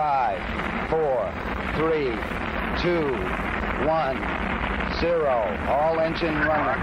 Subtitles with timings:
[0.00, 1.30] Five, four,
[1.76, 2.08] three,
[2.80, 3.12] two,
[3.86, 4.16] one,
[4.98, 5.58] zero.
[5.68, 6.82] All engine running.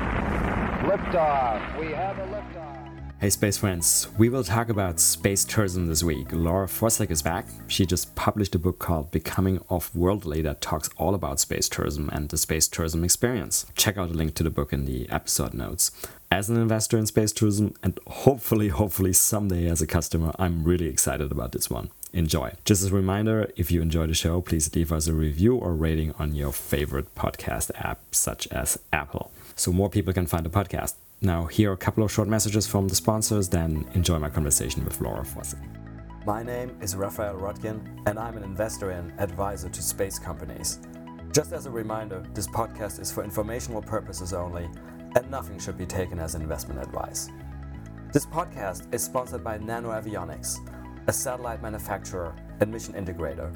[0.87, 1.79] Liftoff.
[1.79, 3.17] We have a liftoff.
[3.19, 6.27] Hey, space friends, we will talk about space tourism this week.
[6.31, 7.47] Laura Forczyk is back.
[7.65, 12.29] She just published a book called Becoming Off-Worldly that talks all about space tourism and
[12.29, 13.65] the space tourism experience.
[13.75, 15.89] Check out the link to the book in the episode notes.
[16.29, 20.85] As an investor in space tourism, and hopefully, hopefully someday as a customer, I'm really
[20.85, 21.89] excited about this one.
[22.17, 22.51] Enjoy.
[22.65, 25.75] Just as a reminder, if you enjoy the show, please leave us a review or
[25.75, 30.49] rating on your favorite podcast app, such as Apple, so more people can find the
[30.49, 30.95] podcast.
[31.21, 34.83] Now, here are a couple of short messages from the sponsors, then enjoy my conversation
[34.83, 35.63] with Laura Forczyk.
[36.25, 40.79] My name is Raphael Roettgen, and I'm an investor and advisor to space companies.
[41.31, 44.67] Just as a reminder, this podcast is for informational purposes only,
[45.15, 47.29] and nothing should be taken as investment advice.
[48.11, 50.57] This podcast is sponsored by Nano Avionics,
[51.07, 53.53] a satellite manufacturer and mission integrator.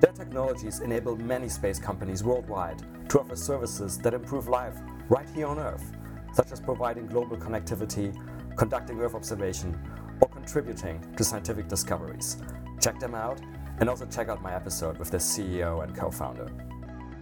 [0.00, 4.76] Their technologies enable many space companies worldwide to offer services that improve life
[5.08, 5.92] right here on Earth
[6.32, 8.16] such as providing global connectivity,
[8.56, 9.78] conducting Earth observation,
[10.20, 12.38] or contributing to scientific discoveries.
[12.80, 13.40] Check them out
[13.78, 16.48] and also check out my episode with their CEO and co founder.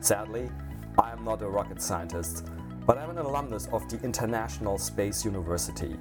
[0.00, 0.50] Sadly,
[0.98, 2.46] I am not a rocket scientist,
[2.86, 5.96] but I'm an alumnus of the International Space University.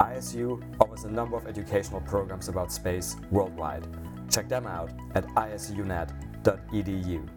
[0.00, 3.86] ISU offers a number of educational programs about space worldwide.
[4.30, 7.28] Check them out at isunet.edu.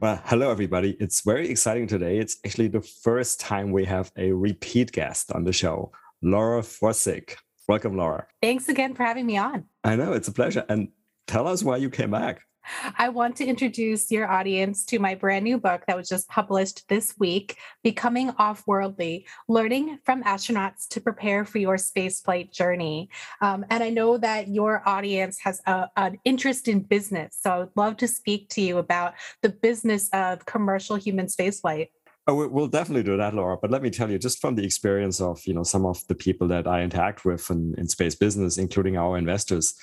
[0.00, 0.96] Well, hello, everybody.
[0.98, 2.18] It's very exciting today.
[2.18, 7.36] It's actually the first time we have a repeat guest on the show, Laura Forczyk.
[7.68, 8.26] Welcome, Laura.
[8.42, 9.64] Thanks again for having me on.
[9.84, 10.64] I know, it's a pleasure.
[10.68, 10.88] And
[11.26, 12.40] tell us why you came back.
[12.98, 16.88] I want to introduce your audience to my brand new book that was just published
[16.88, 23.10] this week Becoming Off Worldly Learning from Astronauts to Prepare for Your Spaceflight Journey.
[23.40, 27.38] Um, and I know that your audience has a, an interest in business.
[27.40, 31.88] So I would love to speak to you about the business of commercial human spaceflight.
[32.26, 33.56] Oh, we'll definitely do that, Laura.
[33.60, 36.14] But let me tell you, just from the experience of you know some of the
[36.14, 39.74] people that I interact with in, in space business, including our investors,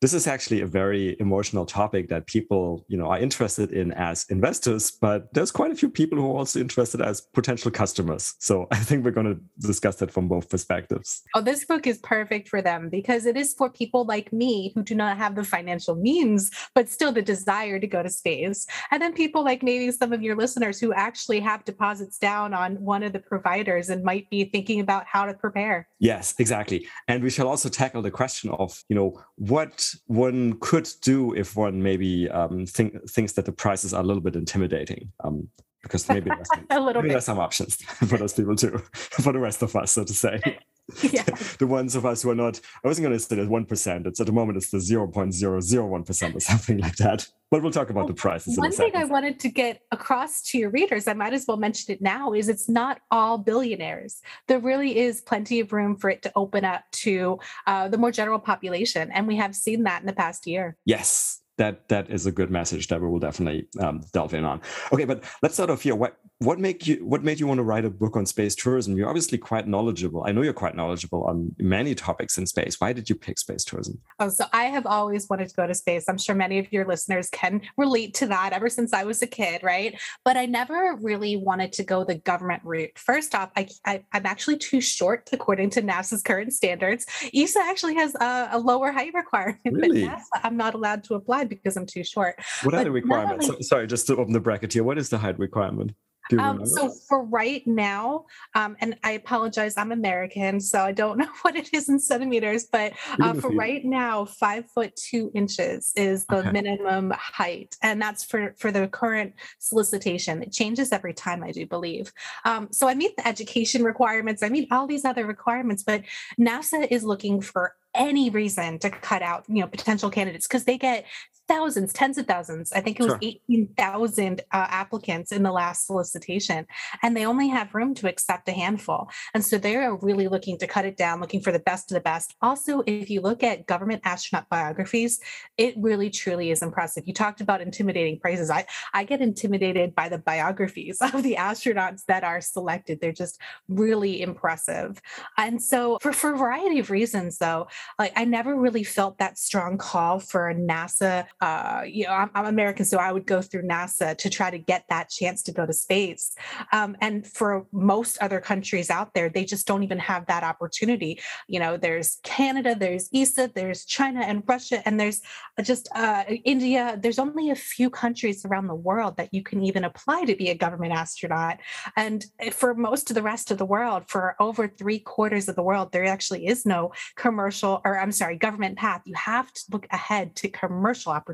[0.00, 4.26] this is actually a very emotional topic that people you know are interested in as
[4.28, 8.34] investors but there's quite a few people who are also interested as potential customers.
[8.38, 11.22] So i think we're going to discuss that from both perspectives.
[11.34, 14.82] Oh this book is perfect for them because it is for people like me who
[14.82, 18.66] do not have the financial means but still the desire to go to space.
[18.90, 22.76] And then people like maybe some of your listeners who actually have deposits down on
[22.82, 25.88] one of the providers and might be thinking about how to prepare.
[25.98, 26.86] Yes exactly.
[27.08, 31.56] And we shall also tackle the question of you know what one could do if
[31.56, 35.12] one maybe um, think, thinks that the prices are a little bit intimidating.
[35.22, 35.48] Um,
[35.82, 37.14] because maybe there's, some, a little maybe bit.
[37.14, 37.76] there's some options
[38.08, 40.40] for those people too, for the rest of us, so to say.
[41.02, 41.24] Yeah.
[41.58, 44.06] the ones of us who are not, I wasn't going to say that 1%.
[44.06, 47.26] It's at the moment, it's the 0.001% or something like that.
[47.50, 48.56] But we'll talk about Well, the prices.
[48.56, 48.92] One in a thing.
[48.94, 52.32] I wanted to get across to your readers, I might as well mention it now,
[52.32, 54.20] is it's not all billionaires.
[54.48, 58.10] There really is plenty of room for it to open up to uh, the more
[58.10, 59.10] general population.
[59.12, 60.76] And we have seen that in the past year.
[60.84, 64.60] Yes, that that is a good message that we will definitely um, delve in on.
[64.92, 65.94] Okay, but let's start off here.
[65.94, 68.96] What what make you what made you want to write a book on space tourism?
[68.96, 70.24] You're obviously quite knowledgeable.
[70.26, 72.78] I know you're quite knowledgeable on many topics in space.
[72.78, 73.98] Why did you pick space tourism?
[74.20, 76.04] Oh, so I have always wanted to go to space.
[76.08, 79.26] I'm sure many of your listeners can relate to that ever since I was a
[79.26, 79.98] kid, right?
[80.24, 82.98] But I never really wanted to go the government route.
[82.98, 87.06] First off, I, I, am actually too short according to NASA's current standards.
[87.34, 90.04] ESA actually has a, a lower height requirement, Really?
[90.04, 92.40] but NASA, I'm not allowed to apply because I'm too short.
[92.62, 93.48] What are the requirements?
[93.48, 94.84] only- sorry, just to open the bracket here.
[94.84, 95.92] What is the height requirement?
[96.38, 98.24] Um, so for right now,
[98.54, 102.66] um, and I apologize, I'm American, so I don't know what it is in centimeters,
[102.70, 106.50] but uh, for right now, five foot two inches is the Okay.
[106.50, 110.42] minimum height, and that's for for the current solicitation.
[110.42, 112.12] It changes every time, I do believe.
[112.44, 116.02] Um, so I meet the education requirements, I meet all these other requirements, but
[116.40, 120.78] NASA is looking for any reason to cut out, you know, potential candidates because they
[120.78, 121.06] get
[121.48, 122.72] thousands, tens of thousands.
[122.72, 123.18] I think it was Sure.
[123.22, 126.66] 18,000 uh, applicants in the last solicitation,
[127.02, 129.08] and they only have room to accept a handful.
[129.34, 131.94] And so they are really looking to cut it down, looking for the best of
[131.94, 132.34] the best.
[132.42, 135.20] Also, if you look at government astronaut biographies,
[135.56, 137.04] it really truly is impressive.
[137.06, 138.50] You talked about intimidating prices.
[138.50, 143.00] I, I get intimidated by the biographies of the astronauts that are selected.
[143.00, 145.00] They're just really impressive.
[145.38, 147.68] And so, for, for a variety of reasons, though,
[147.98, 152.30] like I never really felt that strong call for a NASA uh, you know, I'm,
[152.34, 155.52] I'm, American, so I would go through NASA to try to get that chance to
[155.52, 156.34] go to space.
[156.72, 161.20] Um, and for most other countries out there, they just don't even have that opportunity.
[161.46, 165.20] You know, there's Canada, there's ESA, there's China and Russia, and there's
[165.62, 166.98] just uh, India.
[166.98, 170.48] There's only a few countries around the world that you can even apply to be
[170.48, 171.58] a government astronaut.
[171.96, 175.62] And for most of the rest of the world, for over three quarters of the
[175.62, 179.02] world, there actually is no commercial, or I'm sorry, government path.
[179.04, 181.25] You have to look ahead to commercial opportunities.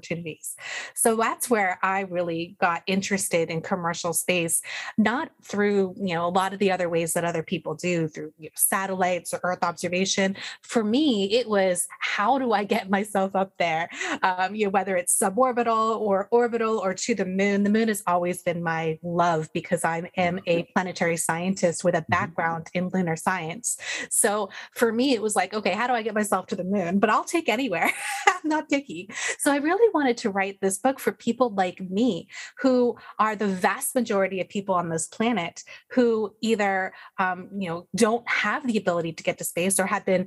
[0.95, 4.63] So that's where I really got interested in commercial space,
[4.99, 8.33] not through, you know, a lot of the other ways that other people do through
[8.39, 10.37] you know, satellites or Earth observation.
[10.63, 13.89] For me, it was how do I get myself up there?
[14.23, 17.65] Um, you know, whether it's suborbital or orbital or to the moon.
[17.65, 21.99] The moon has always been my love because I am a planetary scientist with a
[21.99, 22.11] mm-hmm.
[22.11, 23.77] background in lunar science.
[24.11, 26.99] So for me, it was like, okay, how do I get myself to the moon?
[26.99, 27.91] But I'll take anywhere.
[28.29, 29.09] I'm not picky.
[29.39, 33.47] So I really wanted to write this book for people like me, who are the
[33.47, 38.77] vast majority of people on this planet who either, um, you know, don't have the
[38.77, 40.27] ability to get to space or have been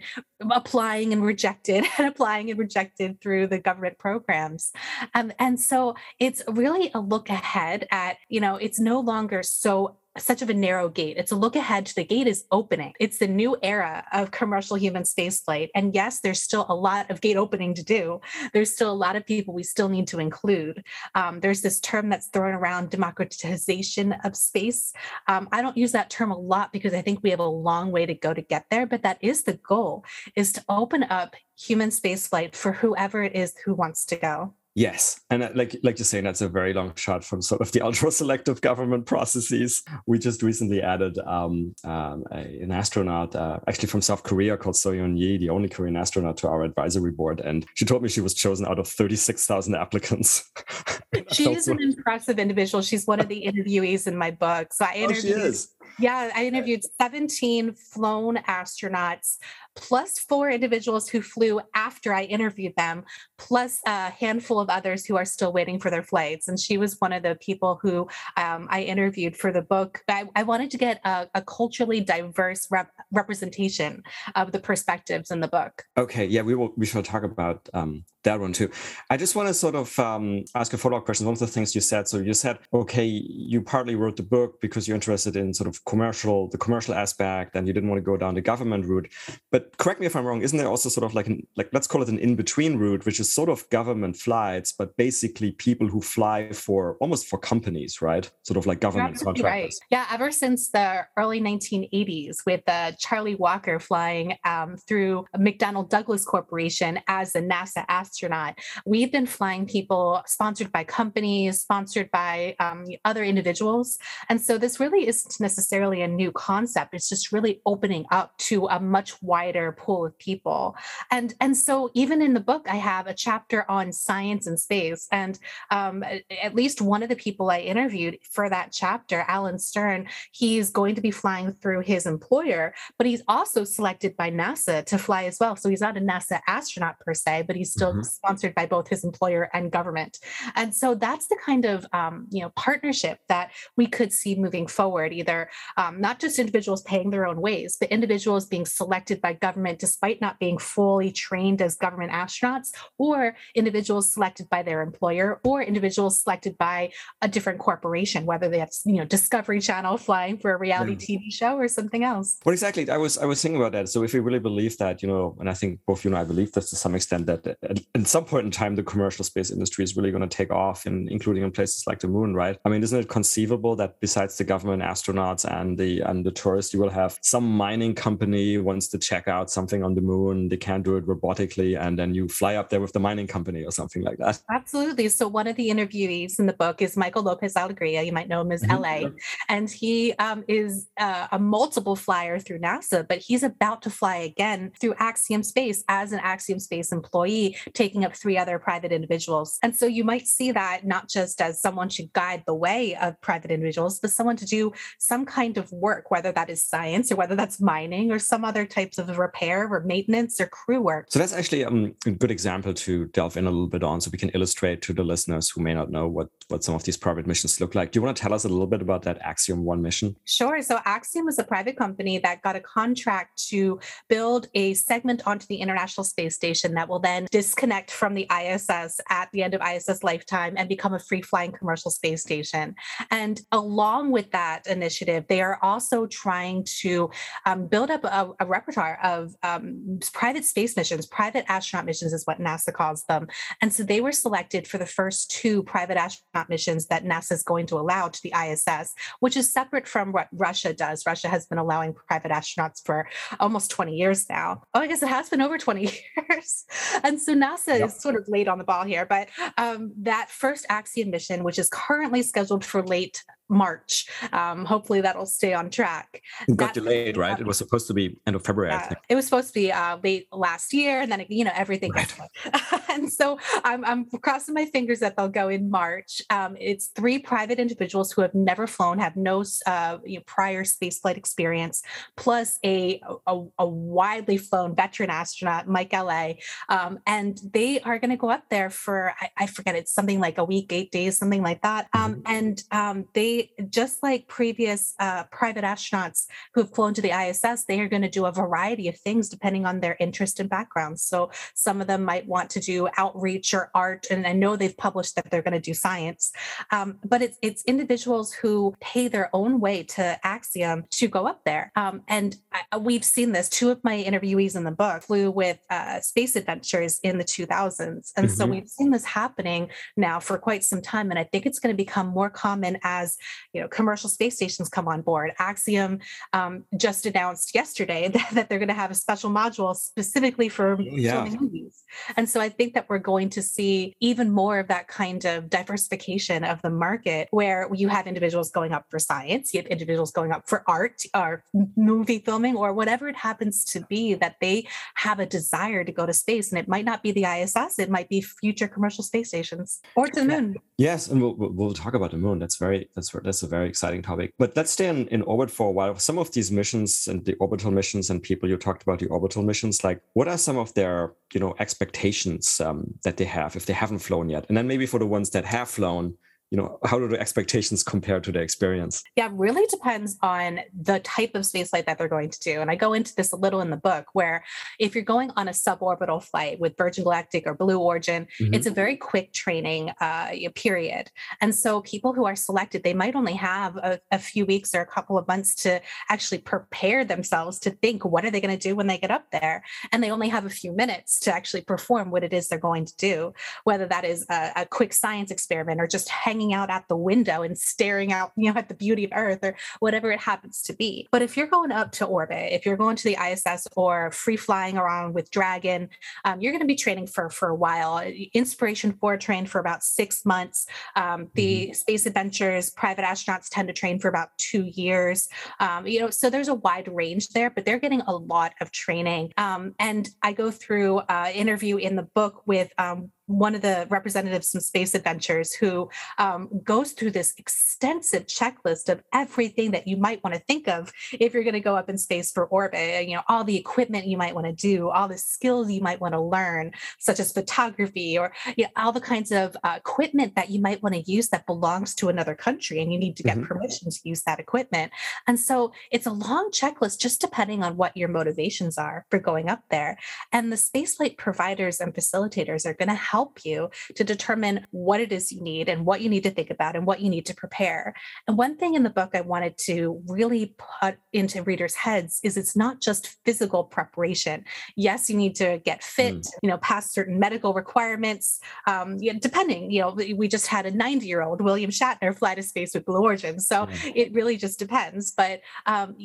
[0.51, 4.71] applying and rejected and applying and rejected through the government programs.
[5.13, 9.97] Um, and so it's really a look ahead at, you know, it's no longer so
[10.17, 11.17] such of a narrow gate.
[11.17, 12.93] It's a look ahead to the gate is opening.
[12.99, 15.69] It's the new era of commercial human spaceflight.
[15.75, 18.21] And yes, there's still a lot of gate opening to do.
[18.53, 20.83] There's still a lot of people we still need to include.
[21.15, 24.93] Um, there's this term that's thrown around democratization of space.
[25.27, 27.91] Um, I don't use that term a lot because I think we have a long
[27.91, 31.35] way to go to get there, but that is the goal is to open up
[31.57, 34.53] human spaceflight for whoever it is who wants to go.
[34.77, 37.71] Yes, and uh, like like you're saying, that's a very long shot from sort of
[37.71, 39.81] the ultra selective government processes.
[40.05, 44.75] We just recently added um, um, a, an astronaut, uh, actually from South Korea, called
[44.75, 48.19] Soyeon Yi, the only Korean astronaut to our advisory board, and she told me she
[48.19, 50.51] was chosen out of thirty six thousand applicants.
[51.31, 52.81] she is an impressive individual.
[52.81, 54.73] She's one of the interviewees in my book.
[54.73, 55.37] So I interviewed.
[55.37, 55.69] Oh, she is.
[55.97, 59.37] Yeah, I interviewed 17 flown astronauts
[59.75, 63.03] plus four individuals who flew after I interviewed them,
[63.37, 66.47] plus a handful of others who are still waiting for their flights.
[66.47, 68.07] And she was one of the people who
[68.37, 70.01] um, I interviewed for the book.
[70.09, 74.03] I, I wanted to get a, a culturally diverse rep- representation
[74.35, 75.83] of the perspectives in the book.
[75.97, 76.73] Okay, yeah, we will.
[76.77, 78.69] We shall talk about um, that one too.
[79.09, 81.25] I just want to sort of um, ask a follow up question.
[81.25, 84.59] One of the things you said, so you said, okay, you partly wrote the book
[84.61, 88.05] because you're interested in sort of commercial, the commercial aspect, and you didn't want to
[88.05, 89.09] go down the government route.
[89.51, 91.87] But correct me if I'm wrong, isn't there also sort of like an like let's
[91.87, 95.87] call it an in between route, which is sort of government flights, but basically people
[95.87, 98.29] who fly for almost for companies, right?
[98.43, 99.43] Sort of like government contractors.
[99.43, 99.73] Right.
[99.89, 106.25] Yeah, ever since the early 1980s, with uh, Charlie Walker flying um, through McDonnell Douglas
[106.25, 108.55] Corporation as a NASA astronaut astronaut.
[108.85, 113.97] We've been flying people sponsored by companies, sponsored by um, other individuals.
[114.29, 116.93] And so this really isn't necessarily a new concept.
[116.93, 120.75] It's just really opening up to a much wider pool of people.
[121.11, 125.07] And, and so even in the book, I have a chapter on science and space.
[125.11, 125.39] And
[125.71, 130.69] um, at least one of the people I interviewed for that chapter, Alan Stern, he's
[130.69, 135.25] going to be flying through his employer, but he's also selected by NASA to fly
[135.25, 135.55] as well.
[135.55, 138.87] So he's not a NASA astronaut per se, but he's still mm-hmm sponsored by both
[138.87, 140.19] his employer and government.
[140.55, 144.67] And so that's the kind of um, you know partnership that we could see moving
[144.67, 145.13] forward.
[145.13, 149.77] Either um, not just individuals paying their own ways, but individuals being selected by government
[149.87, 153.17] despite not being fully trained as government astronauts, or
[153.61, 156.77] individuals selected by their employer, or individuals selected by
[157.25, 161.05] a different corporation, whether that's you know Discovery Channel flying for a reality mm.
[161.07, 161.17] yeah.
[161.17, 162.29] TV show or something else.
[162.45, 162.83] Well, exactly.
[162.97, 163.85] I was I was thinking about that.
[163.93, 166.25] So if we really believe that, you know, and I think both you and I
[166.31, 169.83] believe this to some extent that at some point in time the commercial space industry
[169.87, 172.55] is really going to take off, and including in places like the moon, right?
[172.65, 176.73] I mean, isn't it conceivable that besides the government astronauts and the and the tourists,
[176.73, 180.57] you will have some mining company wants to check out something on the moon, they
[180.57, 183.71] can't do it robotically, and then you fly up there with the mining company or
[183.71, 184.41] something like that.
[184.49, 185.09] Absolutely.
[185.09, 188.05] So one of the interviewees in the book is Michael Lopez Alegria.
[188.05, 188.81] You might know him as mm-hmm.
[188.81, 189.09] LA,
[189.49, 194.17] and he um, is uh, a multiple flyer through NASA, but he's about to fly
[194.17, 199.59] again through Axiom Space as an Axiom Space employee, taking up three other private individuals.
[199.61, 203.19] And so you might see that not just as someone to guide the way of
[203.21, 207.15] private individuals, but someone to do some kind of work, whether that is science or
[207.15, 211.07] whether that's mining or some other types of of repair or maintenance or crew work.
[211.09, 214.09] So that's actually um, a good example to delve in a little bit on so
[214.11, 216.97] we can illustrate to the listeners who may not know what, what some of these
[216.97, 217.91] private missions look like.
[217.91, 220.15] Do you want to tell us a little bit about that Axiom 1 mission?
[220.25, 220.61] Sure.
[220.61, 223.79] So Axiom was a private company that got a contract to
[224.09, 228.99] build a segment onto the International Space Station that will then disconnect from the ISS
[229.09, 232.75] at the end of ISS lifetime and become a free flying commercial space station.
[233.11, 237.09] And along with that initiative, they are also trying to
[237.45, 242.25] um, build up a, a repertoire of um, private space missions, private astronaut missions is
[242.25, 243.27] what NASA calls them.
[243.61, 247.43] And so they were selected for the first two private astronaut missions that NASA is
[247.43, 251.05] going to allow to the ISS, which is separate from what Russia does.
[251.05, 253.07] Russia has been allowing private astronauts for
[253.39, 254.63] almost 20 years now.
[254.73, 255.81] Oh, I guess it has been over 20
[256.29, 256.65] years.
[257.03, 257.89] and so NASA yep.
[257.89, 259.05] is sort of late on the ball here.
[259.05, 264.07] But um, that first Axiom mission, which is currently scheduled for late March.
[264.31, 266.21] Um, hopefully that'll stay on track.
[266.47, 267.39] It got delayed, right?
[267.39, 268.73] It was supposed to be end of February.
[268.73, 271.51] Uh, it was supposed to be uh, late last year, and then it, you know
[271.55, 271.91] everything.
[271.91, 272.13] Right.
[272.89, 276.21] and so I'm, I'm crossing my fingers that they'll go in March.
[276.29, 280.63] Um, it's three private individuals who have never flown, have no uh, you know, prior
[280.63, 281.83] spaceflight experience,
[282.15, 286.33] plus a, a, a, widely flown veteran astronaut, Mike La,
[286.69, 290.19] um, and they are going to go up there for I, I, forget it's something
[290.19, 291.87] like a week, eight days, something like that.
[291.93, 292.21] Um, mm-hmm.
[292.25, 297.79] And um, they just like previous uh, private astronauts who've flown to the ISS, they
[297.79, 300.99] are going to do a variety of things depending on their interest and background.
[300.99, 304.75] So some of them might want to do outreach or art, and I know they've
[304.75, 306.31] published that they're going to do science.
[306.71, 311.43] Um, but it's it's individuals who pay their own way to Axiom to go up
[311.45, 311.71] there.
[311.75, 312.35] Um, and
[312.71, 313.49] I, we've seen this.
[313.49, 317.79] Two of my interviewees in the book flew with uh, Space Adventures in the 2000s,
[317.79, 318.27] and mm-hmm.
[318.27, 321.09] so we've seen this happening now for quite some time.
[321.09, 323.17] And I think it's going to become more common as
[323.53, 325.31] you know commercial space stations come on board.
[325.39, 325.99] Axiom
[326.33, 330.73] um, just announced yesterday that, that they're going to have a special module specifically for
[330.73, 331.25] oh, yeah.
[331.25, 331.83] movies,
[332.17, 335.49] and so I think that we're going to see even more of that kind of
[335.49, 340.11] diversification of the market, where you have individuals going up for science, you have individuals
[340.11, 341.43] going up for art or
[341.75, 346.05] movie filming or whatever it happens to be that they have a desire to go
[346.05, 349.29] to space, and it might not be the ISS, it might be future commercial space
[349.29, 350.55] stations or to the moon.
[350.77, 352.37] Yes, and we'll, we'll talk about the moon.
[352.37, 354.33] That's very that's that's a very exciting topic.
[354.37, 355.95] But let's stay in, in orbit for a while.
[355.95, 359.41] Some of these missions and the orbital missions and people you talked about the orbital
[359.41, 363.65] missions, like what are some of their you know expectations um, that they have if
[363.65, 366.13] they haven't flown yet, and then maybe for the ones that have flown,
[366.51, 369.03] you know how do the expectations compare to the experience?
[369.15, 372.61] Yeah really depends on the type of spaceflight that they're going to do.
[372.61, 374.43] And i go into this a little in the book where
[374.79, 378.53] if you're going on a suborbital flight with virgin galactic or blue origin mm-hmm.
[378.53, 381.09] it's a very quick training uh, period.
[381.41, 384.81] And so people who are selected they might only have a, a few weeks or
[384.81, 388.69] a couple of months to actually prepare themselves to think what are they going to
[388.69, 389.63] do when they get up there.
[389.91, 392.85] And they only have a few minutes to actually perform what it is they're going
[392.85, 393.33] to do
[393.63, 396.97] whether that is a, a quick science experiment or just hang hanging out at the
[396.97, 400.61] window and staring out, you know, at the beauty of Earth or whatever it happens
[400.63, 401.07] to be.
[401.11, 404.35] But if you're going up to orbit, if you're going to the ISS or free
[404.35, 405.87] flying around with Dragon,
[406.25, 407.99] um, you're going to be training for for a while.
[408.33, 410.67] Inspiration four trained for about six months.
[410.97, 411.73] Um, the mm-hmm.
[411.73, 415.29] space adventures, private astronauts tend to train for about two years.
[415.61, 418.71] Um, you know, so there's a wide range there, but they're getting a lot of
[418.71, 419.31] training.
[419.37, 423.87] Um, and I go through uh, interview in the book with um, one of the
[423.89, 429.97] representatives from Space Adventures who um, goes through this extensive checklist of everything that you
[429.97, 433.07] might want to think of if you're going to go up in space for orbit.
[433.07, 436.01] You know, all the equipment you might want to do, all the skills you might
[436.01, 440.35] want to learn, such as photography or you know, all the kinds of uh, equipment
[440.35, 443.23] that you might want to use that belongs to another country, and you need to
[443.23, 443.45] get mm-hmm.
[443.45, 444.91] permission to use that equipment.
[445.27, 449.49] And so it's a long checklist, just depending on what your motivations are for going
[449.49, 449.97] up there.
[450.31, 454.99] And the spaceflight providers and facilitators are going to help help you to determine what
[454.99, 457.25] it is you need and what you need to think about and what you need
[457.25, 457.93] to prepare.
[458.27, 462.35] And one thing in the book I wanted to really put into readers' heads is
[462.35, 464.43] it's not just physical preparation.
[464.75, 466.29] Yes, you need to get fit, mm.
[466.43, 468.41] you know, pass certain medical requirements.
[468.67, 469.91] Um, yeah, depending, you know,
[470.21, 473.39] we just had a 90 year old William Shatner fly to space with Blue Origin.
[473.39, 473.93] So mm.
[473.95, 475.13] it really just depends.
[475.15, 475.95] But um,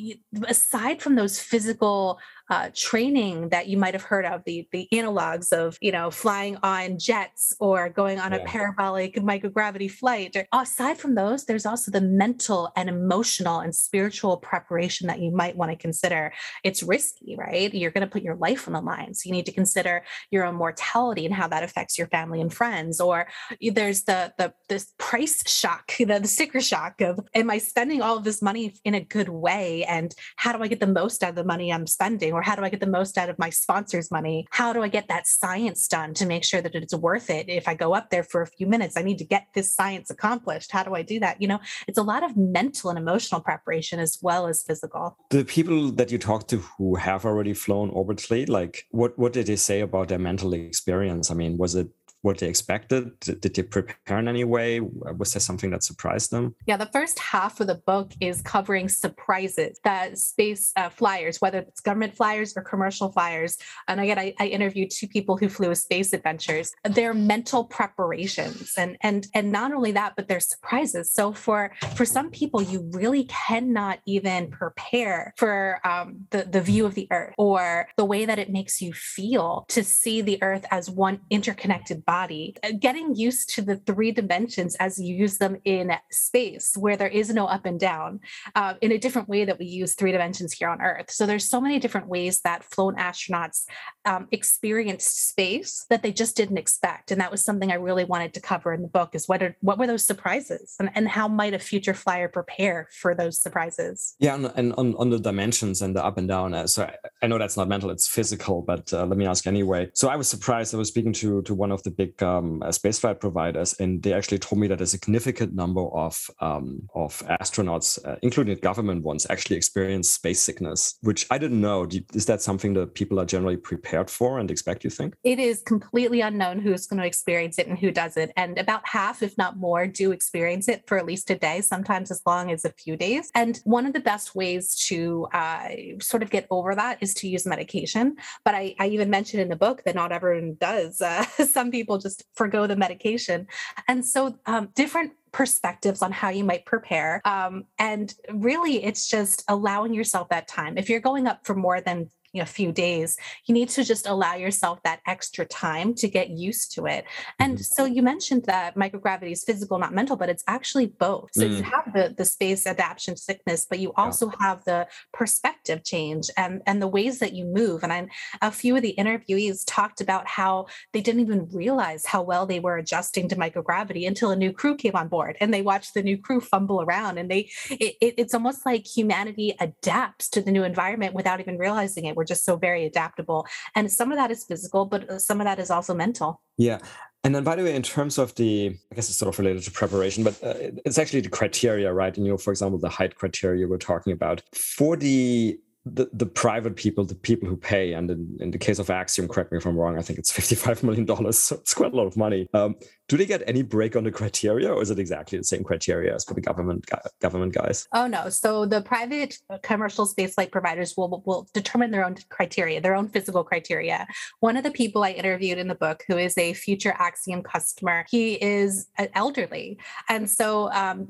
[0.47, 2.19] aside from those physical
[2.51, 6.57] uh, training that you might have heard of the the analogs of you know flying
[6.63, 8.39] on jets or going on yeah.
[8.39, 14.37] a parabolic microgravity flight aside from those there's also the mental and emotional and spiritual
[14.37, 16.33] preparation that you might want to consider.
[16.63, 17.73] It's risky right?
[17.73, 20.45] You're going to put your life on the line so you need to consider your
[20.45, 23.27] own mortality and how that affects your family and friends or
[23.61, 28.17] there's the the this price shock the, the sticker shock of am i spending all
[28.17, 31.29] of this money in a good way and how do i get the most out
[31.29, 32.33] of the money i'm spending?
[32.33, 34.47] Or or how do I get the most out of my sponsor's money?
[34.49, 37.47] How do I get that science done to make sure that it's worth it?
[37.47, 40.09] If I go up there for a few minutes, I need to get this science
[40.09, 40.71] accomplished.
[40.71, 41.39] How do I do that?
[41.39, 45.17] You know, it's a lot of mental and emotional preparation as well as physical.
[45.29, 49.45] The people that you talk to who have already flown orbitally, like what what did
[49.45, 51.29] they say about their mental experience?
[51.29, 51.89] I mean, was it
[52.21, 53.19] what they expected?
[53.19, 54.79] Did they prepare in any way?
[54.79, 56.55] Was there something that surprised them?
[56.67, 61.59] Yeah, the first half of the book is covering surprises that space uh, flyers, whether
[61.59, 63.57] it's government flyers or commercial flyers.
[63.87, 66.71] And again, I, I interviewed two people who flew space adventures.
[66.83, 71.11] Their mental preparations, and and and not only that, but their surprises.
[71.11, 76.85] So for for some people, you really cannot even prepare for um, the the view
[76.85, 80.65] of the Earth or the way that it makes you feel to see the Earth
[80.71, 85.55] as one interconnected body, uh, getting used to the three dimensions as you use them
[85.63, 88.19] in space, where there is no up and down,
[88.53, 91.09] uh, in a different way that we use three dimensions here on Earth.
[91.09, 93.59] So there's so many different ways that flown astronauts
[94.03, 98.33] um, experienced space that they just didn't expect, and that was something I really wanted
[98.33, 99.15] to cover in the book.
[99.15, 102.89] Is what are what were those surprises, and, and how might a future flyer prepare
[103.01, 104.15] for those surprises?
[104.19, 106.53] Yeah, and, and on, on the dimensions and the up and down.
[106.53, 108.61] Uh, so I, I, know that's not mental; it's physical.
[108.61, 109.89] But uh, let me ask anyway.
[109.93, 110.75] So I was surprised.
[110.75, 114.13] I was speaking to to one of the big um, uh, spaceflight providers, and they
[114.13, 119.27] actually told me that a significant number of um, of astronauts, uh, including government ones,
[119.29, 121.87] actually experience space sickness, which I didn't know.
[122.13, 124.83] Is that something that people are generally prepared for and expect?
[124.83, 128.57] You think it is completely unknown who's going to experience it and who doesn't, and
[128.57, 132.21] about half, if not more, do experience it for at least a day, sometimes as
[132.25, 133.29] long as a few days.
[133.35, 137.27] And one of the best ways to uh, sort of get over that is to
[137.27, 138.15] use medication.
[138.45, 141.01] But I, I even mentioned in the book that not everyone does.
[141.01, 141.23] Uh,
[141.57, 143.47] some people people just forego the medication.
[143.87, 147.21] And so, um, different perspectives on how you might prepare.
[147.25, 150.77] Um, and really, it's just allowing yourself that time.
[150.77, 153.83] If you're going up for more than you know, a few days, you need to
[153.83, 157.05] just allow yourself that extra time to get used to it.
[157.39, 157.61] And mm-hmm.
[157.61, 161.29] so you mentioned that microgravity is physical, not mental, but it's actually both.
[161.33, 161.57] So mm.
[161.57, 164.35] you have the, the space adaptation sickness, but you also yeah.
[164.39, 167.83] have the perspective change and, and the ways that you move.
[167.83, 168.09] And
[168.41, 172.59] a few of the interviewees talked about how they didn't even realize how well they
[172.59, 176.03] were adjusting to microgravity until a new crew came on board and they watched the
[176.03, 177.17] new crew fumble around.
[177.17, 181.57] And they, it, it, it's almost like humanity adapts to the new environment without even
[181.57, 183.47] realizing it we're just so very adaptable.
[183.75, 186.39] And some of that is physical, but uh, some of that is also mental.
[186.57, 186.77] Yeah.
[187.23, 189.63] And then, by the way, in terms of the, I guess it's sort of related
[189.63, 190.53] to preparation, but uh,
[190.85, 192.15] it's actually the criteria, right?
[192.15, 196.25] And you know, for example, the height criteria we're talking about for the the, the
[196.25, 199.57] private people, the people who pay, and in, in the case of Axiom, correct me
[199.57, 201.07] if I'm wrong, I think it's $55 million.
[201.33, 202.47] So it's quite a lot of money.
[202.53, 202.75] Um,
[203.11, 206.15] do they get any break on the criteria or is it exactly the same criteria
[206.15, 206.89] as for the government
[207.19, 207.85] government guys?
[207.93, 208.29] Oh no.
[208.29, 213.43] So the private commercial spaceflight providers will, will determine their own criteria, their own physical
[213.43, 214.07] criteria.
[214.39, 218.05] One of the people I interviewed in the book who is a future Axiom customer,
[218.09, 219.77] he is elderly.
[220.07, 221.09] And so um,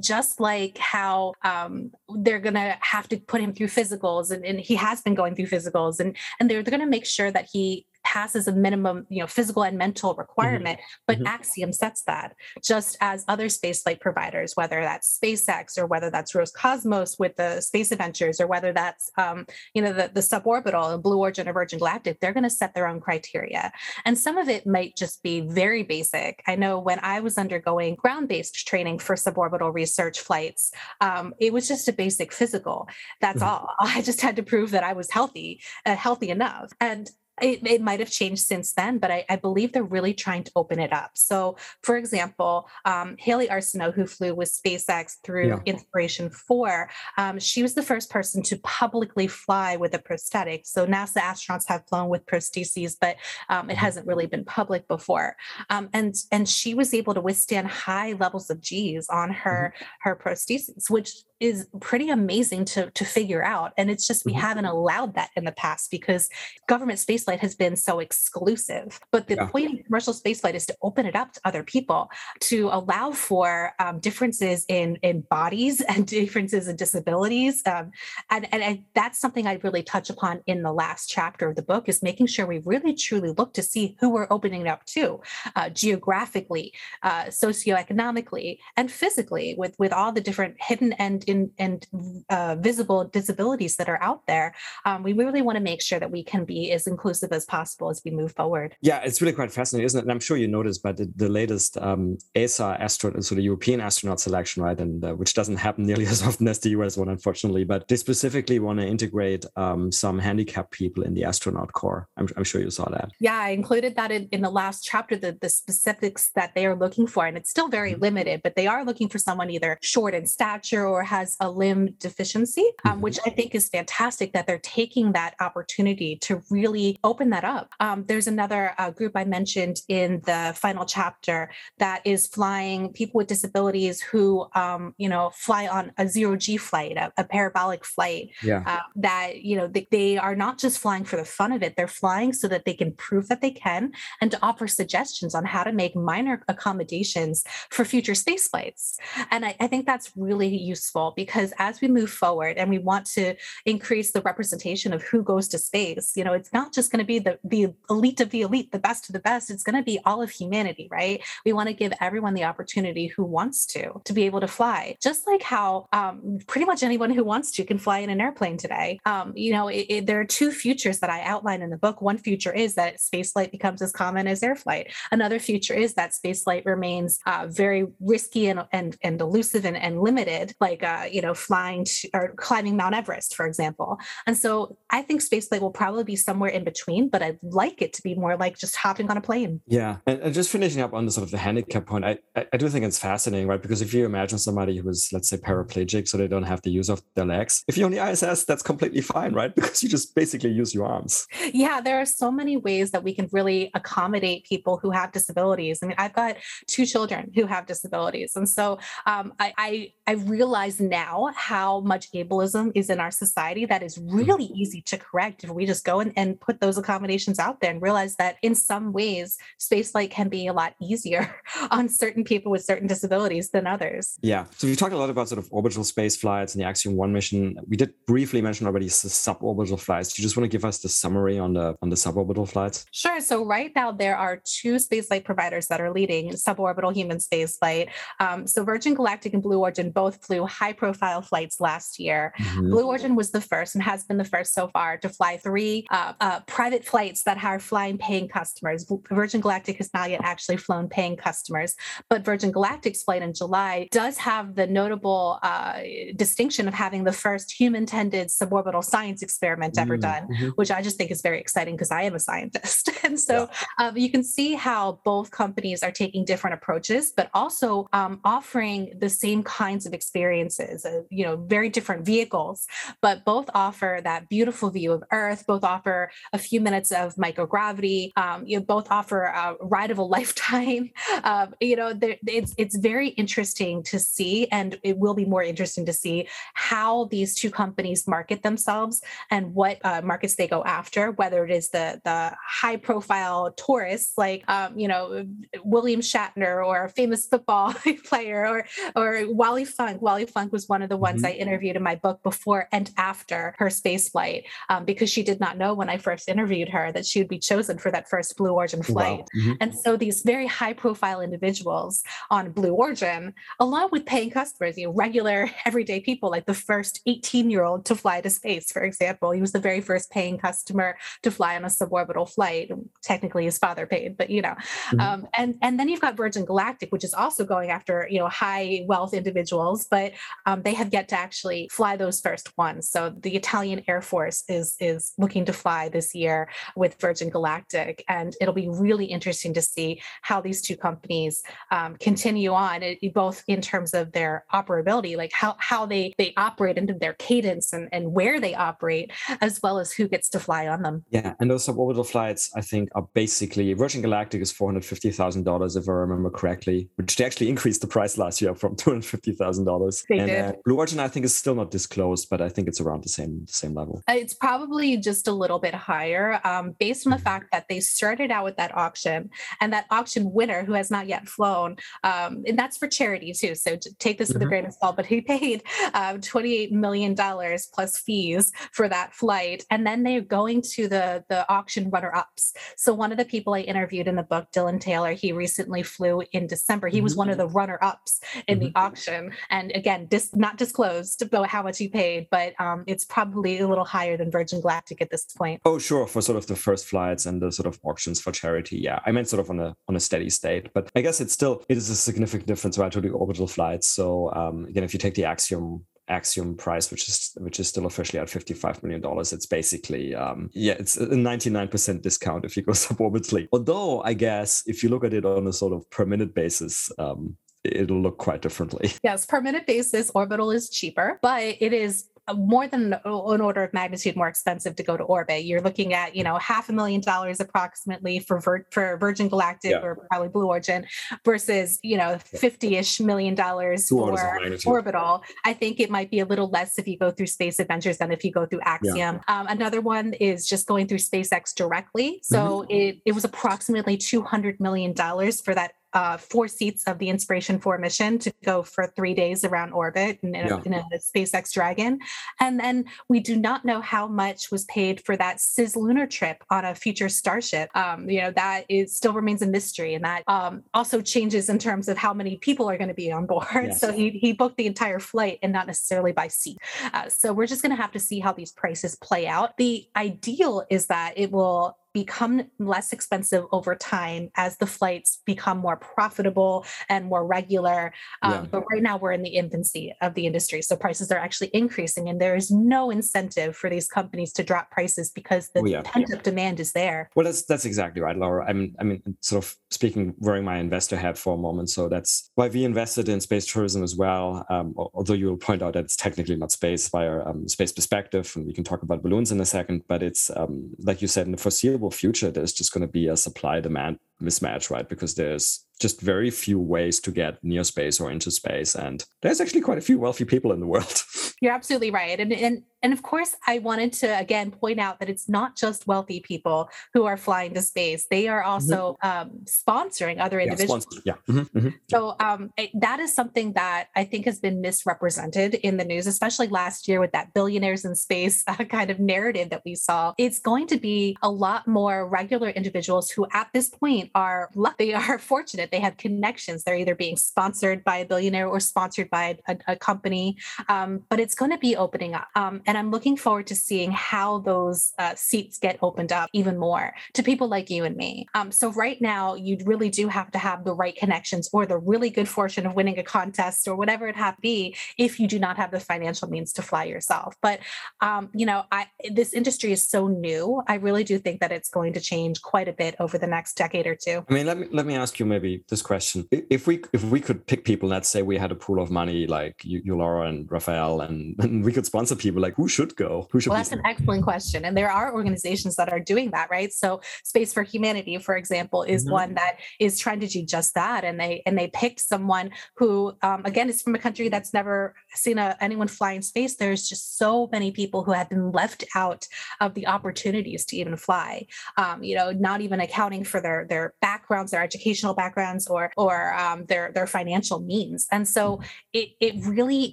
[0.00, 3.68] just like how um, they're going to have to put him through
[4.08, 6.86] physicals and, and, he has been going through physicals and, and they're, they're going to
[6.86, 11.02] make sure that he passes a minimum, you know, physical and mental requirement, mm-hmm.
[11.06, 11.26] but mm-hmm.
[11.26, 17.18] Axiom sets that, just as other spaceflight providers, whether that's SpaceX or whether that's Roscosmos
[17.18, 19.44] with the space adventures, or whether that's um,
[19.74, 22.74] you know the, the suborbital, and Blue Origin or Virgin Galactic, they're going to set
[22.74, 23.70] their own criteria.
[24.06, 26.42] And some of it might just be very basic.
[26.46, 31.68] I know when I was undergoing ground-based training for suborbital research flights, um, it was
[31.68, 32.88] just a basic physical.
[33.20, 33.66] That's mm-hmm.
[33.66, 33.74] all.
[33.80, 36.70] I just had to prove that I was healthy, uh, healthy enough.
[36.80, 40.44] And it, it might have changed since then, but I, I, believe they're really trying
[40.44, 41.12] to open it up.
[41.14, 45.58] So, for example, um, Hayley Arceneaux, who flew with SpaceX through yeah.
[45.66, 50.66] Inspiration 4, um, she was the first person to publicly fly with a prosthetic.
[50.66, 53.16] So, NASA astronauts have flown with prostheses, but
[53.48, 53.80] um, it mm-hmm.
[53.80, 55.36] hasn't really been public before.
[55.70, 59.84] Um, and, and she was able to withstand high levels of G's on her, mm-hmm.
[60.02, 64.40] her prostheses, which is pretty amazing to to figure out and it's just we mm-hmm.
[64.40, 66.28] haven't allowed that in the past because
[66.66, 69.46] government spaceflight has been so exclusive but the yeah.
[69.46, 73.72] point of commercial spaceflight is to open it up to other people to allow for
[73.78, 77.90] um, differences in in bodies and differences in disabilities um,
[78.30, 81.62] and, and, and that's something i really touch upon in the last chapter of the
[81.62, 84.84] book is making sure we really truly look to see who we're opening it up
[84.86, 85.20] to
[85.54, 86.72] uh, geographically
[87.04, 91.86] uh, socioeconomically and physically with with all the different hidden and in and
[92.30, 94.54] uh, visible disabilities that are out there.
[94.84, 97.90] Um, we really want to make sure that we can be as inclusive as possible
[97.90, 98.76] as we move forward.
[98.80, 100.02] Yeah, it's really quite fascinating, isn't it?
[100.02, 103.80] And I'm sure you noticed, but the, the latest um, ESA astronaut, so the European
[103.80, 107.08] astronaut selection, right, and uh, which doesn't happen nearly as often as the US one,
[107.08, 112.08] unfortunately, but they specifically want to integrate um, some handicapped people in the astronaut corps.
[112.16, 113.10] I'm, I'm, sure you saw that.
[113.20, 116.76] Yeah, I included that in, in the last chapter, the, the specifics that they are
[116.76, 118.02] looking for, and it's still very mm-hmm.
[118.02, 121.94] limited, but they are looking for someone either short in stature or has a limb
[121.98, 123.00] deficiency, um, mm-hmm.
[123.02, 127.70] which I think is fantastic that they're taking that opportunity to really open that up.
[127.80, 133.18] Um, there's another uh, group I mentioned in the final chapter that is flying people
[133.18, 137.84] with disabilities who, um, you know, fly on a zero G flight, a, a parabolic
[137.84, 138.30] flight.
[138.42, 138.62] Yeah.
[138.66, 141.76] Uh, that you know they, they are not just flying for the fun of it;
[141.76, 145.44] they're flying so that they can prove that they can, and to offer suggestions on
[145.44, 148.98] how to make minor accommodations for future space flights.
[149.30, 153.06] And I, I think that's really useful because as we move forward and we want
[153.06, 153.34] to
[153.66, 157.06] increase the representation of who goes to space, you know, it's not just going to
[157.06, 159.50] be the the elite of the elite, the best of the best.
[159.50, 161.22] It's going to be all of humanity, right?
[161.44, 164.96] We want to give everyone the opportunity who wants to to be able to fly,
[165.02, 168.56] just like how um, pretty much anyone who wants to can fly in an airplane
[168.56, 168.98] today.
[169.04, 172.02] Um, you know, it, it, there are two futures that I outline in the book.
[172.02, 174.92] One future is that spaceflight becomes as common as air flight.
[175.10, 180.00] Another future is that spaceflight remains uh, very risky and and, and elusive and, and
[180.00, 183.98] limited, like uh, you know, flying to, or climbing Mount Everest, for example.
[184.26, 187.92] And so I think spaceflight will probably be somewhere in between, but I'd like it
[187.94, 189.60] to be more like just hopping on a plane.
[189.66, 192.46] Yeah, and, and just finishing up on the sort of the handicap point, I, I,
[192.52, 193.60] I do think it's fascinating, right?
[193.60, 196.70] Because if you imagine somebody who is, let's say, paraplegic, so they don't have the
[196.70, 199.54] use of their legs, if you're on the ISS, that's completely fine, right?
[199.68, 201.26] Because you just basically use your arms.
[201.52, 205.80] Yeah, there are so many ways that we can really accommodate people who have disabilities.
[205.82, 210.12] I mean, I've got two children who have disabilities, and so um, I, I I
[210.12, 215.44] realize now how much ableism is in our society that is really easy to correct
[215.44, 218.54] if we just go and, and put those accommodations out there and realize that in
[218.54, 221.34] some ways spaceflight can be a lot easier
[221.70, 224.18] on certain people with certain disabilities than others.
[224.22, 224.46] Yeah.
[224.56, 227.12] So we talked a lot about sort of orbital space flights and the Axiom 1
[227.12, 227.56] mission.
[227.68, 230.14] We did briefly mention already suborbital flights.
[230.14, 232.86] Do you just want to give us the summary on the on the suborbital flights?
[232.92, 233.20] Sure.
[233.20, 237.90] So right now there are two spaceflight providers that are leading suborbital human spaceflight.
[238.20, 242.32] Um, so Virgin Galactic and Blue Origin both flew high profile flights last year.
[242.38, 242.70] Mm-hmm.
[242.70, 245.86] Blue Origin was the first and has been the first so far to fly three
[245.90, 248.86] uh, uh, private flights that are flying paying customers.
[249.10, 251.74] Virgin Galactic has not yet actually flown paying customers,
[252.08, 255.80] but Virgin Galactic's flight in July does have the notable uh,
[256.16, 260.26] distinction of having the first human tended suborbital science experiment ever mm-hmm.
[260.26, 260.48] done, mm-hmm.
[260.50, 262.90] which I just think is very exciting because I am a scientist.
[263.04, 263.88] and so yeah.
[263.88, 268.92] um, you can see how both companies are taking different approaches, but also um, offering
[268.98, 272.66] the same kinds of experiences, uh, you know, very different vehicles,
[273.00, 278.10] but both offer that beautiful view of Earth, both offer a few minutes of microgravity,
[278.16, 280.90] um, you know, both offer a ride of a lifetime.
[281.24, 285.86] Um, you know, it's, it's very interesting to see, and it will be more interesting
[285.86, 291.12] to see how these two companies market themselves and what uh, markets they go after,
[291.12, 295.24] whether it is the, the high profile tourists like, um, you know,
[295.64, 298.66] William Shatner or a famous football player or,
[298.96, 300.02] or Wally Funk.
[300.02, 301.34] Wally Funk was one of the ones mm-hmm.
[301.34, 305.40] I interviewed in my book before and after her space flight um, because she did
[305.40, 308.36] not know when I first interviewed her that she would be chosen for that first
[308.36, 309.20] Blue Origin flight.
[309.20, 309.26] Wow.
[309.36, 309.52] Mm-hmm.
[309.60, 314.86] And so these very high profile individuals on Blue Origin, along with paying customers, you
[314.86, 318.82] know, regular everyday people, like the first 18 year old to fly to space, for
[318.82, 322.70] example, he was the very first paying customer to fly on a suborbital flight.
[323.02, 324.54] Technically, his father paid, but you know,
[324.90, 325.00] mm-hmm.
[325.00, 328.28] um, and and then you've got Virgin Galactic, which is also going after you know
[328.28, 330.12] high wealth individuals, but
[330.46, 332.90] um, they have yet to actually fly those first ones.
[332.90, 338.04] So the Italian Air Force is is looking to fly this year with Virgin Galactic,
[338.08, 342.98] and it'll be really interesting to see how these two companies um, continue on, it,
[343.14, 347.72] both in terms of their operability, like how how they they operate into their cadence
[347.72, 351.04] and and where they operate, as well as who gets to fly on them.
[351.10, 355.10] Yeah, and those suborbital flights, I think, are basically Virgin Galactic is four hundred fifty
[355.10, 358.76] thousand dollars, if I remember correctly, which they actually increased the price last year from
[358.76, 360.04] two hundred fifty thousand dollars.
[360.28, 360.44] Did.
[360.44, 363.08] Uh, Blue Origin, I think, is still not disclosed, but I think it's around the
[363.08, 364.02] same the same level.
[364.08, 367.24] Uh, it's probably just a little bit higher, um, based on the mm-hmm.
[367.24, 371.06] fact that they started out with that auction, and that auction winner who has not
[371.06, 373.54] yet flown, um, and that's for charity too.
[373.54, 374.46] So take this with mm-hmm.
[374.46, 374.96] a grain of salt.
[374.96, 375.62] But he paid
[375.94, 380.88] um, twenty eight million dollars plus fees for that flight, and then they're going to
[380.88, 382.52] the the auction runner ups.
[382.76, 386.22] So one of the people I interviewed in the book, Dylan Taylor, he recently flew
[386.32, 386.88] in December.
[386.88, 387.48] He was one of mm-hmm.
[387.48, 388.66] the runner ups in mm-hmm.
[388.66, 393.58] the auction, and again, not disclosed about how much he paid, but um, it's probably
[393.58, 395.60] a little higher than Virgin Galactic at this point.
[395.64, 398.78] Oh, sure, for sort of the first flights and the sort of auctions for charity.
[398.78, 401.32] Yeah, I meant sort of on a on a steady state, but I guess it's
[401.32, 403.88] still it is a significant difference right to the orbital flights.
[403.88, 407.86] So um, again, if you take the Axiom Axiom price, which is which is still
[407.86, 409.32] officially at fifty five million dollars.
[409.32, 413.48] It's basically um, yeah, it's a ninety nine percent discount if you go suborbitally.
[413.52, 416.90] Although I guess if you look at it on a sort of per minute basis,
[416.98, 418.92] um, it'll look quite differently.
[419.04, 423.72] Yes, per minute basis, orbital is cheaper, but it is more than an order of
[423.72, 425.44] magnitude more expensive to go to orbit.
[425.44, 429.72] You're looking at, you know, half a million dollars approximately for Vir- for Virgin Galactic
[429.72, 429.80] yeah.
[429.80, 430.86] or probably Blue Origin
[431.24, 435.22] versus, you know, 50-ish million dollars for orbital.
[435.44, 438.12] I think it might be a little less if you go through Space Adventures than
[438.12, 438.96] if you go through Axiom.
[438.96, 439.40] Yeah.
[439.40, 442.20] Um, another one is just going through SpaceX directly.
[442.22, 442.70] So mm-hmm.
[442.70, 447.78] it, it was approximately $200 million for that uh, four seats of the Inspiration 4
[447.78, 450.56] mission to go for three days around orbit in, in, yeah.
[450.56, 451.98] a, in, a, SpaceX Dragon.
[452.40, 456.64] And then we do not know how much was paid for that cislunar trip on
[456.64, 457.70] a future Starship.
[457.74, 459.94] Um, you know, that is still remains a mystery.
[459.94, 463.10] And that um, also changes in terms of how many people are going to be
[463.10, 463.46] on board.
[463.52, 463.80] Yes.
[463.80, 466.58] So he, he booked the entire flight and not necessarily by seat.
[466.92, 469.56] Uh, so we're just going to have to see how these prices play out.
[469.56, 475.58] The ideal is that it will become less expensive over time as the flights become
[475.58, 477.92] more profitable and more regular.
[478.22, 478.46] Um, yeah.
[478.50, 480.62] But right now, we're in the infancy of the industry.
[480.62, 484.70] So prices are actually increasing, and there is no incentive for these companies to drop
[484.70, 485.82] prices because the oh, yeah.
[485.84, 487.10] pent up demand is there.
[487.14, 488.44] Well, that's that's exactly right, Laura.
[488.48, 491.70] I mean, I mean, sort of speaking, wearing my investor hat for a moment.
[491.70, 494.44] So that's why we invested in space tourism as well.
[494.50, 498.32] Um, although you will point out that it's technically not space via um, space perspective,
[498.36, 499.84] and we can talk about balloons in a second.
[499.88, 502.92] But it's um, like you said, in the foreseeable foreseeable future, there's just going to
[502.92, 504.88] be a supply demand mismatch, right?
[504.88, 508.74] Because there's just very few ways to get near space or into space.
[508.74, 511.02] And there's actually quite a few wealthy people in the world.
[511.40, 512.18] You're absolutely right.
[512.18, 515.86] And, and and of course, I wanted to again point out that it's not just
[515.86, 518.06] wealthy people who are flying to space.
[518.10, 518.50] They are mm-hmm.
[518.50, 519.28] also mm-hmm.
[519.28, 520.86] um, sponsoring other individuals.
[521.04, 521.14] Yeah.
[521.26, 521.34] yeah.
[521.34, 521.58] Mm-hmm.
[521.58, 521.68] Mm-hmm.
[521.90, 526.06] So um, it, that is something that I think has been misrepresented in the news,
[526.06, 530.14] especially last year with that billionaires in space uh, kind of narrative that we saw.
[530.18, 534.94] It's going to be a lot more regular individuals who, at this point, are they
[534.94, 535.70] are fortunate.
[535.70, 536.64] They have connections.
[536.64, 540.36] They're either being sponsored by a billionaire or sponsored by a, a company.
[540.68, 542.28] Um, but it's going to be opening up.
[542.34, 546.58] Um, and I'm looking forward to seeing how those uh, seats get opened up even
[546.58, 548.26] more to people like you and me.
[548.34, 551.78] Um, so right now, you really do have to have the right connections or the
[551.78, 555.38] really good fortune of winning a contest or whatever it have be if you do
[555.38, 557.34] not have the financial means to fly yourself.
[557.40, 557.60] But
[558.02, 560.62] um, you know, I, this industry is so new.
[560.68, 563.56] I really do think that it's going to change quite a bit over the next
[563.56, 564.26] decade or two.
[564.28, 567.20] I mean, let me let me ask you maybe this question: If we if we
[567.20, 570.28] could pick people, let's say we had a pool of money like you, you Laura
[570.28, 573.28] and Raphael, and, and we could sponsor people, like who should go?
[573.30, 573.50] Who should?
[573.50, 576.72] Well, that's an excellent question, and there are organizations that are doing that, right?
[576.72, 579.12] So, Space for Humanity, for example, is mm-hmm.
[579.12, 583.12] one that is trying to do just that, and they and they picked someone who,
[583.22, 586.56] um, again, is from a country that's never seen a, anyone fly in space.
[586.56, 589.28] There's just so many people who have been left out
[589.60, 591.46] of the opportunities to even fly.
[591.76, 596.34] Um, you know, not even accounting for their their backgrounds, their educational backgrounds, or or
[596.34, 598.60] um, their their financial means, and so
[598.92, 599.92] it it really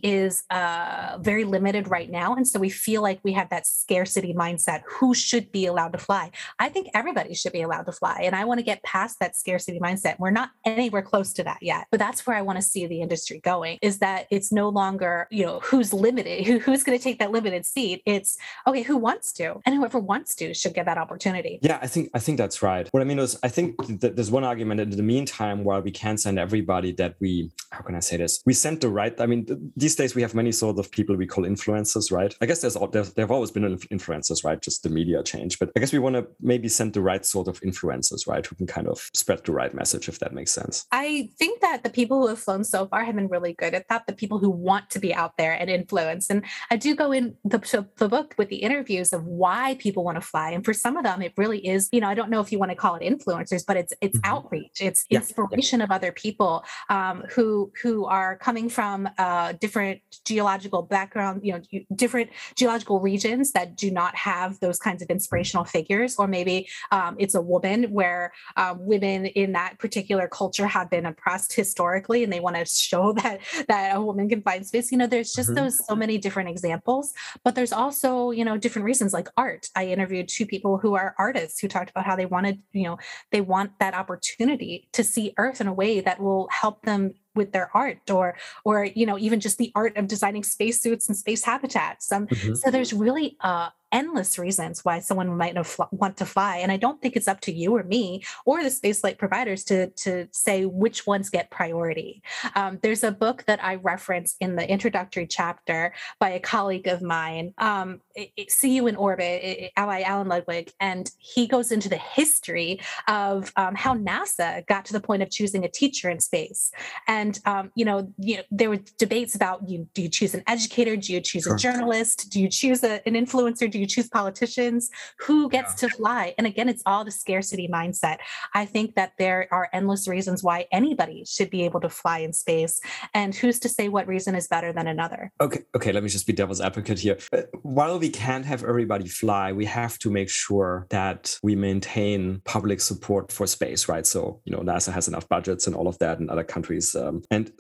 [0.02, 4.34] is uh, very limited right now, and so we feel like we have that scarcity
[4.34, 4.82] mindset.
[4.88, 6.32] Who should be allowed to fly?
[6.60, 8.22] I think everybody should be allowed to fly.
[8.24, 10.20] And I want to get past that scarcity mindset.
[10.20, 11.88] We're not anywhere close to that yet.
[11.92, 15.28] But that's where I want to see the industry going is that it's no longer,
[15.32, 18.02] you know, who's limited, who, who's going to take that limited seat.
[18.06, 18.38] It's
[18.68, 19.62] okay, who wants to?
[19.66, 21.60] And whoever wants to should get that opportunity.
[21.62, 22.88] Yeah, I think I think that's right.
[22.92, 25.92] What I mean is I think that there's one argument in the meantime while we
[25.92, 28.42] can't send everybody that we how can I say this?
[28.46, 29.20] We send the right.
[29.20, 32.36] I mean, these days we have many sort of people we call influencers, right?
[32.46, 34.62] I guess there's, there have always been influencers, right?
[34.62, 35.58] Just the media change.
[35.58, 38.46] But I guess we want to maybe send the right sort of influencers, right?
[38.46, 40.86] Who can kind of spread the right message, if that makes sense.
[40.92, 43.88] I think that the people who have flown so far have been really good at
[43.90, 44.06] that.
[44.06, 46.30] The people who want to be out there and influence.
[46.30, 47.58] And I do go in the,
[47.98, 50.52] the book with the interviews of why people want to fly.
[50.52, 52.60] And for some of them, it really is, you know, I don't know if you
[52.60, 54.32] want to call it influencers, but it's it's mm-hmm.
[54.32, 54.82] outreach.
[54.82, 55.18] It's yeah.
[55.18, 61.54] inspiration of other people um, who who are coming from uh, different geological background, you
[61.54, 66.68] know, different geological regions that do not have those kinds of inspirational figures, or maybe
[66.92, 72.24] um, it's a woman where um, women in that particular culture have been oppressed historically,
[72.24, 74.92] and they want to show that that a woman can find space.
[74.92, 75.66] You know, there's just mm-hmm.
[75.66, 79.70] those so many different examples, but there's also you know different reasons like art.
[79.76, 82.98] I interviewed two people who are artists who talked about how they wanted, you know,
[83.32, 87.52] they want that opportunity to see Earth in a way that will help them with
[87.52, 91.44] their art or or you know even just the art of designing spacesuits and space
[91.44, 92.54] habitats um, mm-hmm.
[92.56, 95.56] so there's really uh, endless reasons why someone might
[95.92, 96.58] want to fly.
[96.58, 99.88] And I don't think it's up to you or me or the spaceflight providers to,
[100.04, 102.22] to say which ones get priority.
[102.56, 107.02] Um, there's a book that I reference in the introductory chapter by a colleague of
[107.02, 110.72] mine, um, it, it, See You in Orbit it, by Alan Ladwig.
[110.80, 115.30] And he goes into the history of um, how NASA got to the point of
[115.32, 116.72] choosing a teacher in space.
[117.08, 120.44] And, um, you, know, you know, there were debates about you, do you choose an
[120.48, 120.98] educator?
[120.98, 121.56] Do you choose sure.
[121.56, 122.30] a journalist?
[122.30, 123.70] Do you choose a, an influencer?
[123.72, 124.90] Do you choose politicians?
[125.20, 125.90] Who gets yeah.
[125.90, 126.34] to fly?
[126.38, 128.18] And again, it's all the scarcity mindset.
[128.54, 132.34] I think that there are endless reasons why anybody should be able to fly in
[132.34, 132.80] space.
[133.14, 135.32] And who's to say what reason is better than another?
[135.42, 137.18] Okay, okay, let me just be devil's advocate here.
[137.62, 142.82] While we can't have everybody fly, we have to make sure that we maintain public
[142.82, 144.06] support for space, right?
[144.06, 146.96] So, you know, NASA has enough budgets and all of that in other countries.
[146.96, 147.52] Um, and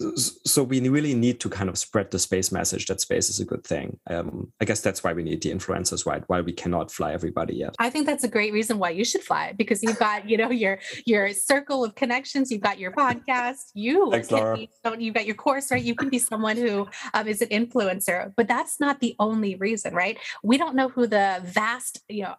[0.45, 3.45] so we really need to kind of spread the space message that space is a
[3.45, 3.97] good thing.
[4.09, 7.55] Um, I guess that's why we need the influencers right why we cannot fly everybody
[7.55, 7.75] yet.
[7.79, 10.51] I think that's a great reason why you should fly because you've got you know
[10.51, 14.69] your your circle of connections you've got your podcast you Thanks, can be,
[15.03, 15.83] you've got your course right?
[15.83, 19.93] You can be someone who um, is an influencer but that's not the only reason
[19.93, 20.17] right?
[20.43, 22.35] We don't know who the vast you know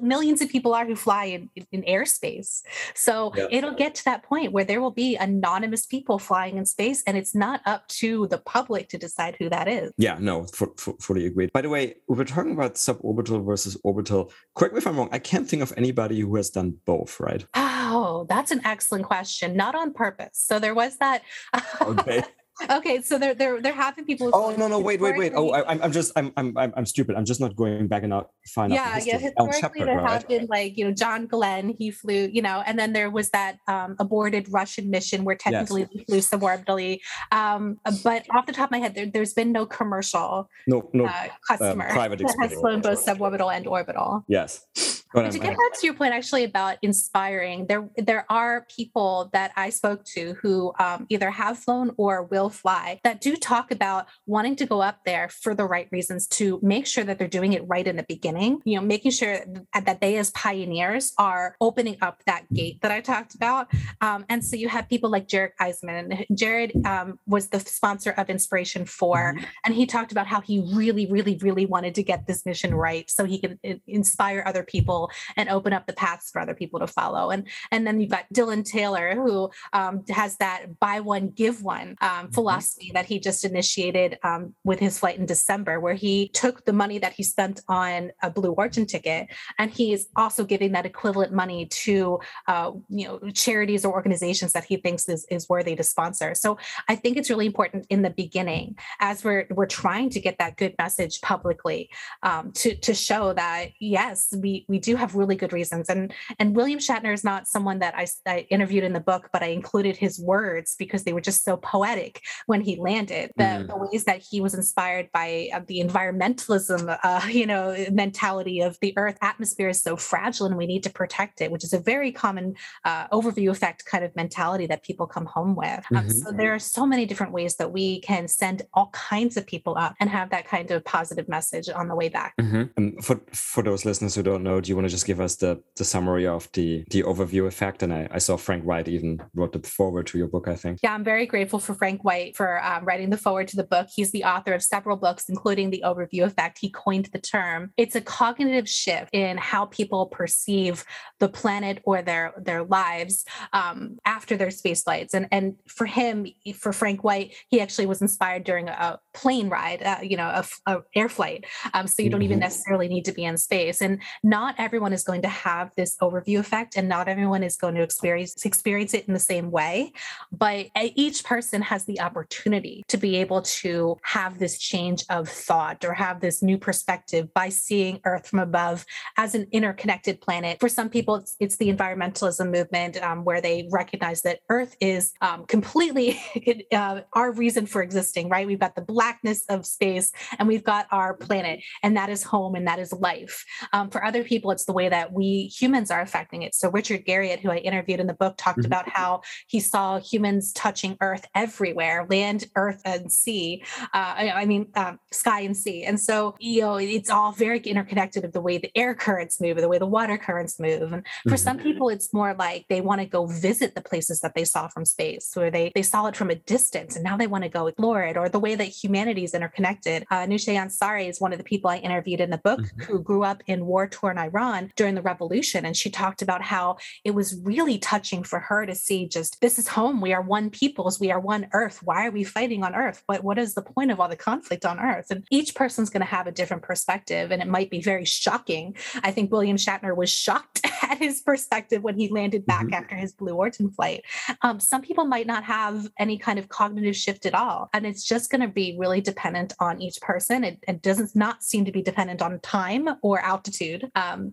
[0.00, 2.62] millions of people are who fly in, in airspace.
[2.94, 3.46] So yeah.
[3.50, 7.16] it'll get to that point where there will be anonymous people flying in space and
[7.16, 9.92] it's not up to the public to decide who that is.
[9.98, 11.52] Yeah no for, for, fully agreed.
[11.52, 14.32] By the way we were talking about suborbital versus orbital.
[14.54, 15.08] Correct me if I'm wrong.
[15.12, 17.44] I can't think of anybody who has done both, right?
[17.54, 19.56] Oh, that's an excellent question.
[19.56, 20.32] Not on purpose.
[20.34, 21.22] So there was that.
[21.80, 22.22] okay.
[22.70, 24.30] Okay, so they're they're they're having people.
[24.32, 25.32] Oh no no wait wait wait!
[25.34, 27.16] Oh, I, am just I'm I'm I'm stupid.
[27.16, 29.06] I'm just not going back and not find yeah, out.
[29.06, 30.10] Yeah, historically there right?
[30.10, 33.30] have been like you know John Glenn he flew you know, and then there was
[33.30, 35.90] that um, aborted Russian mission where technically yes.
[35.92, 37.00] he flew suborbitally.
[37.32, 41.06] Um, but off the top of my head, there, has been no commercial no no
[41.06, 44.24] uh, customer um, private that has flown both suborbital and orbital.
[44.28, 44.95] Yes.
[45.16, 49.50] But to get back to your point, actually about inspiring, there there are people that
[49.56, 54.08] I spoke to who um, either have flown or will fly that do talk about
[54.26, 57.54] wanting to go up there for the right reasons to make sure that they're doing
[57.54, 58.60] it right in the beginning.
[58.66, 59.38] You know, making sure
[59.72, 63.68] that they as pioneers are opening up that gate that I talked about.
[64.02, 66.26] Um, and so you have people like Jared Isaacman.
[66.34, 69.44] Jared um, was the sponsor of Inspiration 4, mm-hmm.
[69.64, 73.10] and he talked about how he really, really, really wanted to get this mission right
[73.10, 75.05] so he could inspire other people
[75.36, 77.30] and open up the paths for other people to follow.
[77.30, 81.96] And and then you've got Dylan Taylor who um, has that buy one give one
[82.00, 82.32] um, mm-hmm.
[82.32, 86.72] philosophy that he just initiated um, with his flight in December, where he took the
[86.72, 90.86] money that he spent on a Blue Origin ticket and he is also giving that
[90.86, 95.76] equivalent money to uh, you know charities or organizations that he thinks is, is worthy
[95.76, 96.34] to sponsor.
[96.34, 100.38] So I think it's really important in the beginning as we're we're trying to get
[100.38, 101.90] that good message publicly
[102.22, 105.88] um, to to show that yes we we do have really good reasons.
[105.88, 109.42] And and William Shatner is not someone that I, I interviewed in the book, but
[109.42, 113.32] I included his words because they were just so poetic when he landed.
[113.36, 113.66] The, mm.
[113.66, 118.78] the ways that he was inspired by uh, the environmentalism, uh, you know, mentality of
[118.80, 121.80] the Earth atmosphere is so fragile and we need to protect it, which is a
[121.80, 125.84] very common uh, overview effect kind of mentality that people come home with.
[125.90, 126.10] Um, mm-hmm.
[126.10, 129.76] So there are so many different ways that we can send all kinds of people
[129.76, 132.34] up and have that kind of positive message on the way back.
[132.40, 132.62] Mm-hmm.
[132.76, 135.36] And for for those listeners who don't know, do you want to just give us
[135.36, 137.82] the the summary of the the overview effect?
[137.82, 140.80] And I, I saw Frank White even wrote the forward to your book, I think.
[140.82, 143.88] Yeah, I'm very grateful for Frank White for um, writing the forward to the book.
[143.94, 146.58] He's the author of several books, including the overview effect.
[146.60, 147.72] He coined the term.
[147.76, 150.84] It's a cognitive shift in how people perceive
[151.18, 155.14] the planet or their their lives um, after their space flights.
[155.14, 159.82] And and for him, for Frank White, he actually was inspired during a plane ride,
[159.82, 161.44] uh, you know, a, a air flight.
[161.74, 162.26] Um, so you don't mm-hmm.
[162.26, 163.80] even necessarily need to be in space.
[163.80, 167.76] And not everyone is going to have this overview effect and not everyone is going
[167.76, 169.92] to experience experience it in the same way.
[170.32, 175.84] But each person has the opportunity to be able to have this change of thought
[175.84, 178.84] or have this new perspective by seeing earth from above
[179.16, 180.58] as an interconnected planet.
[180.58, 185.12] For some people it's, it's the environmentalism movement um, where they recognize that earth is
[185.20, 186.20] um, completely
[186.72, 188.48] uh, our reason for existing right?
[188.48, 192.56] We've got the blackness of space and we've got our planet and that is home
[192.56, 193.44] and that is life.
[193.72, 196.54] Um, for other people it's the way that we humans are affecting it.
[196.54, 198.66] So Richard Garriott, who I interviewed in the book, talked mm-hmm.
[198.66, 203.62] about how he saw humans touching Earth everywhere, land, earth, and sea.
[203.94, 205.84] Uh, I, mean, um, sky and sea.
[205.84, 209.58] And so, you know, it's all very interconnected of the way the air currents move,
[209.58, 210.92] or the way the water currents move.
[210.92, 211.36] And for mm-hmm.
[211.36, 214.68] some people, it's more like they want to go visit the places that they saw
[214.68, 217.50] from space, where they they saw it from a distance, and now they want to
[217.50, 220.06] go explore it, or the way that humanity is interconnected.
[220.10, 222.82] Uh, Anousheh Ansari is one of the people I interviewed in the book mm-hmm.
[222.82, 224.45] who grew up in war-torn Iran
[224.76, 228.74] during the revolution, and she talked about how it was really touching for her to
[228.74, 230.00] see just this is home.
[230.00, 231.00] We are one peoples.
[231.00, 231.82] We are one earth.
[231.82, 233.02] Why are we fighting on earth?
[233.06, 235.06] What what is the point of all the conflict on earth?
[235.10, 238.76] And each person's going to have a different perspective, and it might be very shocking.
[239.02, 242.74] I think William Shatner was shocked at his perspective when he landed back mm-hmm.
[242.74, 244.04] after his Blue Origin flight.
[244.42, 248.04] Um, some people might not have any kind of cognitive shift at all, and it's
[248.04, 250.44] just going to be really dependent on each person.
[250.44, 253.90] It, it does not seem to be dependent on time or altitude.
[253.94, 254.32] Um,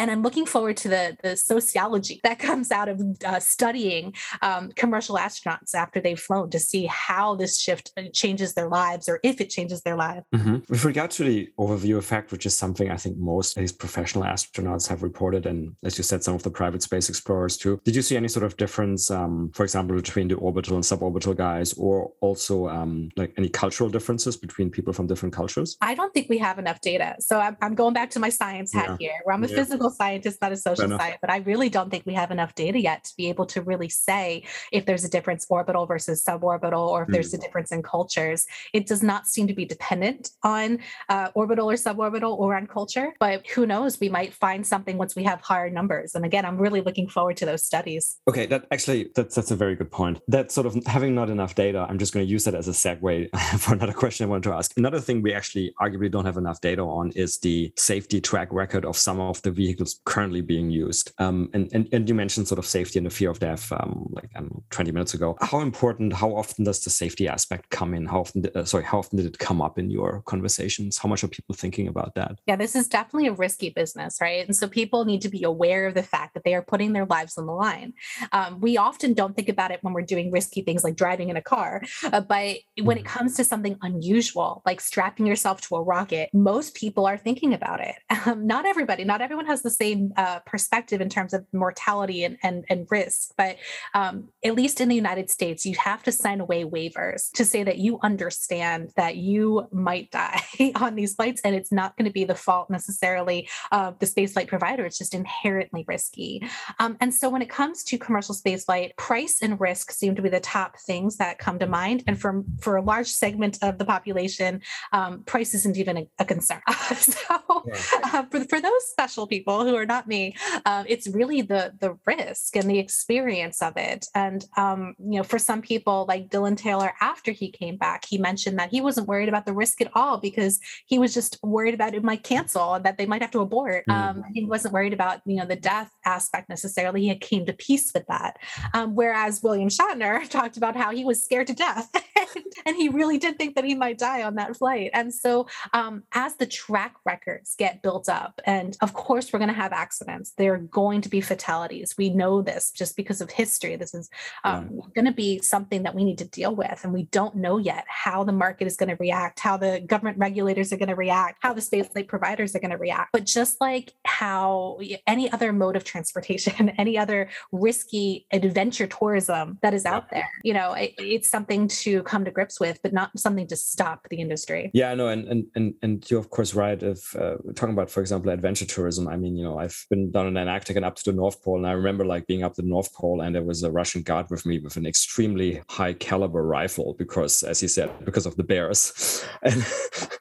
[0.00, 4.72] and I'm looking forward to the the sociology that comes out of uh, studying um,
[4.74, 9.20] commercial astronauts after they've flown to see how this shift uh, changes their lives or
[9.22, 10.24] if it changes their lives.
[10.34, 10.56] Mm-hmm.
[10.70, 14.24] With regard to the overview effect, which is something I think most of these professional
[14.24, 17.80] astronauts have reported, and as you said, some of the private space explorers too.
[17.84, 21.36] Did you see any sort of difference, um, for example, between the orbital and suborbital
[21.36, 25.76] guys, or also um, like any cultural differences between people from different cultures?
[25.82, 27.16] I don't think we have enough data.
[27.18, 28.96] So I'm, I'm going back to my science hat yeah.
[28.98, 29.56] here, where I'm a yeah.
[29.56, 32.80] physical scientist, not a social scientist, but I really don't think we have enough data
[32.80, 37.02] yet to be able to really say if there's a difference orbital versus suborbital or
[37.02, 37.12] if mm.
[37.12, 38.46] there's a difference in cultures.
[38.72, 40.78] It does not seem to be dependent on
[41.08, 43.98] uh, orbital or suborbital or on culture, but who knows?
[44.00, 46.14] We might find something once we have higher numbers.
[46.14, 48.18] And again, I'm really looking forward to those studies.
[48.28, 50.20] Okay, that actually that's that's a very good point.
[50.28, 52.72] That sort of having not enough data, I'm just going to use that as a
[52.72, 53.28] segue
[53.58, 54.72] for another question I wanted to ask.
[54.76, 58.84] Another thing we actually arguably don't have enough data on is the safety track record
[58.84, 61.12] of some of the vehicles vehicles currently being used.
[61.18, 64.08] Um, and, and, and you mentioned sort of safety and the fear of death um,
[64.10, 65.36] like um, 20 minutes ago.
[65.40, 68.06] How important, how often does the safety aspect come in?
[68.06, 70.98] How often, uh, sorry, how often did it come up in your conversations?
[70.98, 72.38] How much are people thinking about that?
[72.46, 74.44] Yeah, this is definitely a risky business, right?
[74.46, 77.06] And so people need to be aware of the fact that they are putting their
[77.06, 77.92] lives on the line.
[78.32, 81.36] Um, we often don't think about it when we're doing risky things like driving in
[81.36, 83.18] a car, uh, but when it mm-hmm.
[83.18, 87.80] comes to something unusual, like strapping yourself to a rocket, most people are thinking about
[87.80, 87.96] it.
[88.26, 92.36] Um, not everybody, not everyone has the same uh, perspective in terms of mortality and,
[92.42, 93.56] and, and risk, but
[93.94, 97.62] um, at least in the United States, you have to sign away waivers to say
[97.62, 100.42] that you understand that you might die
[100.76, 104.48] on these flights, and it's not going to be the fault necessarily of the spaceflight
[104.48, 104.84] provider.
[104.84, 106.42] It's just inherently risky.
[106.78, 110.28] Um, and so when it comes to commercial spaceflight, price and risk seem to be
[110.28, 112.04] the top things that come to mind.
[112.06, 116.24] And for, for a large segment of the population, um, price isn't even a, a
[116.24, 116.60] concern.
[116.96, 117.20] so
[117.66, 117.74] yeah.
[118.04, 120.36] uh, for, for those special people who are not me.
[120.64, 124.06] Um, it's really the the risk and the experience of it.
[124.14, 128.18] And um, you know, for some people like Dylan Taylor, after he came back, he
[128.18, 131.74] mentioned that he wasn't worried about the risk at all because he was just worried
[131.74, 133.84] about it might cancel and that they might have to abort.
[133.88, 133.94] Mm.
[133.94, 137.02] Um, he wasn't worried about you know the death aspect necessarily.
[137.02, 138.36] He came to peace with that.
[138.74, 141.90] Um, whereas William Shatner talked about how he was scared to death,
[142.66, 144.90] and he really did think that he might die on that flight.
[144.94, 149.48] And so, um, as the track records get built up, and of course we're going
[149.48, 150.32] to have accidents.
[150.36, 151.94] There are going to be fatalities.
[151.98, 153.74] We know this just because of history.
[153.74, 154.08] This is
[154.44, 156.84] um, going to be something that we need to deal with.
[156.84, 160.18] And we don't know yet how the market is going to react, how the government
[160.18, 163.10] regulators are going to react, how the space flight providers are going to react.
[163.12, 169.74] But just like how any other mode of transportation, any other risky adventure tourism that
[169.74, 173.18] is out there, you know, it, it's something to come to grips with, but not
[173.18, 174.70] something to stop the industry.
[174.74, 176.80] Yeah, no, and and and, and you're of course right.
[176.82, 180.26] If uh, talking about, for example, adventure tourism, I mean, you know, I've been down
[180.26, 181.56] in Antarctica and up to the North Pole.
[181.56, 184.26] And I remember like being up the North Pole and there was a Russian guard
[184.30, 188.44] with me with an extremely high caliber rifle because, as he said, because of the
[188.44, 189.24] bears.
[189.42, 189.64] and,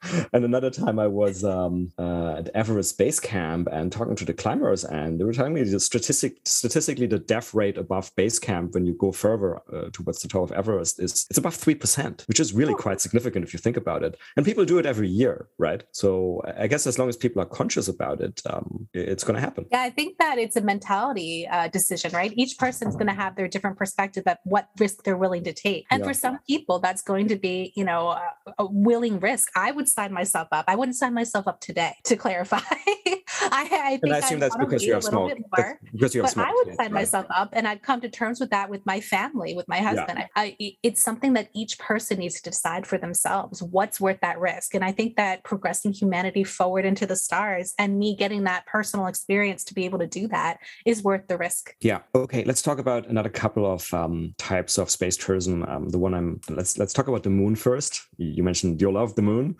[0.34, 4.34] and another time I was um, uh, at Everest Base Camp and talking to the
[4.34, 8.74] climbers, and they were telling me the statistic, statistically the death rate above base camp
[8.74, 12.24] when you go further uh, towards the top of Everest is it's above three percent,
[12.28, 14.18] which is really quite significant if you think about it.
[14.38, 15.84] And people do it every year, right?
[15.91, 19.41] So I guess as long as people are conscious about it, um, it's going to
[19.41, 19.66] happen.
[19.72, 22.32] Yeah, I think that it's a mentality uh, decision, right?
[22.36, 25.86] Each person's going to have their different perspective of what risk they're willing to take.
[25.91, 26.08] And yeah.
[26.08, 29.50] for some people, that's going to be, you know, a, a, willing risk.
[29.56, 30.66] I would sign myself up.
[30.68, 32.60] I wouldn't sign myself up today, to clarify.
[33.42, 35.38] I, I think and I assume I'd that's because you have little smoke.
[35.38, 35.80] bit That's more.
[35.92, 36.48] Because you have but smoke.
[36.48, 36.92] I would sign right?
[36.92, 40.20] myself up and I'd come to terms with that with my family, with my husband.
[40.36, 44.40] I, I, it's something that each person needs to decide for themselves what's worth that
[44.40, 44.74] risk.
[44.74, 49.08] And I think that progressing humanity forward into the stars and me getting that personal
[49.08, 51.76] experience to be able to do that is worth the risk.
[51.82, 52.00] Yeah.
[52.16, 52.44] Okay.
[52.44, 55.64] Let's talk about another couple of um, types of space tourism.
[55.64, 58.08] Um, the one I'm let's let's talk about the moon first.
[58.18, 59.58] You you mentioned you love the moon.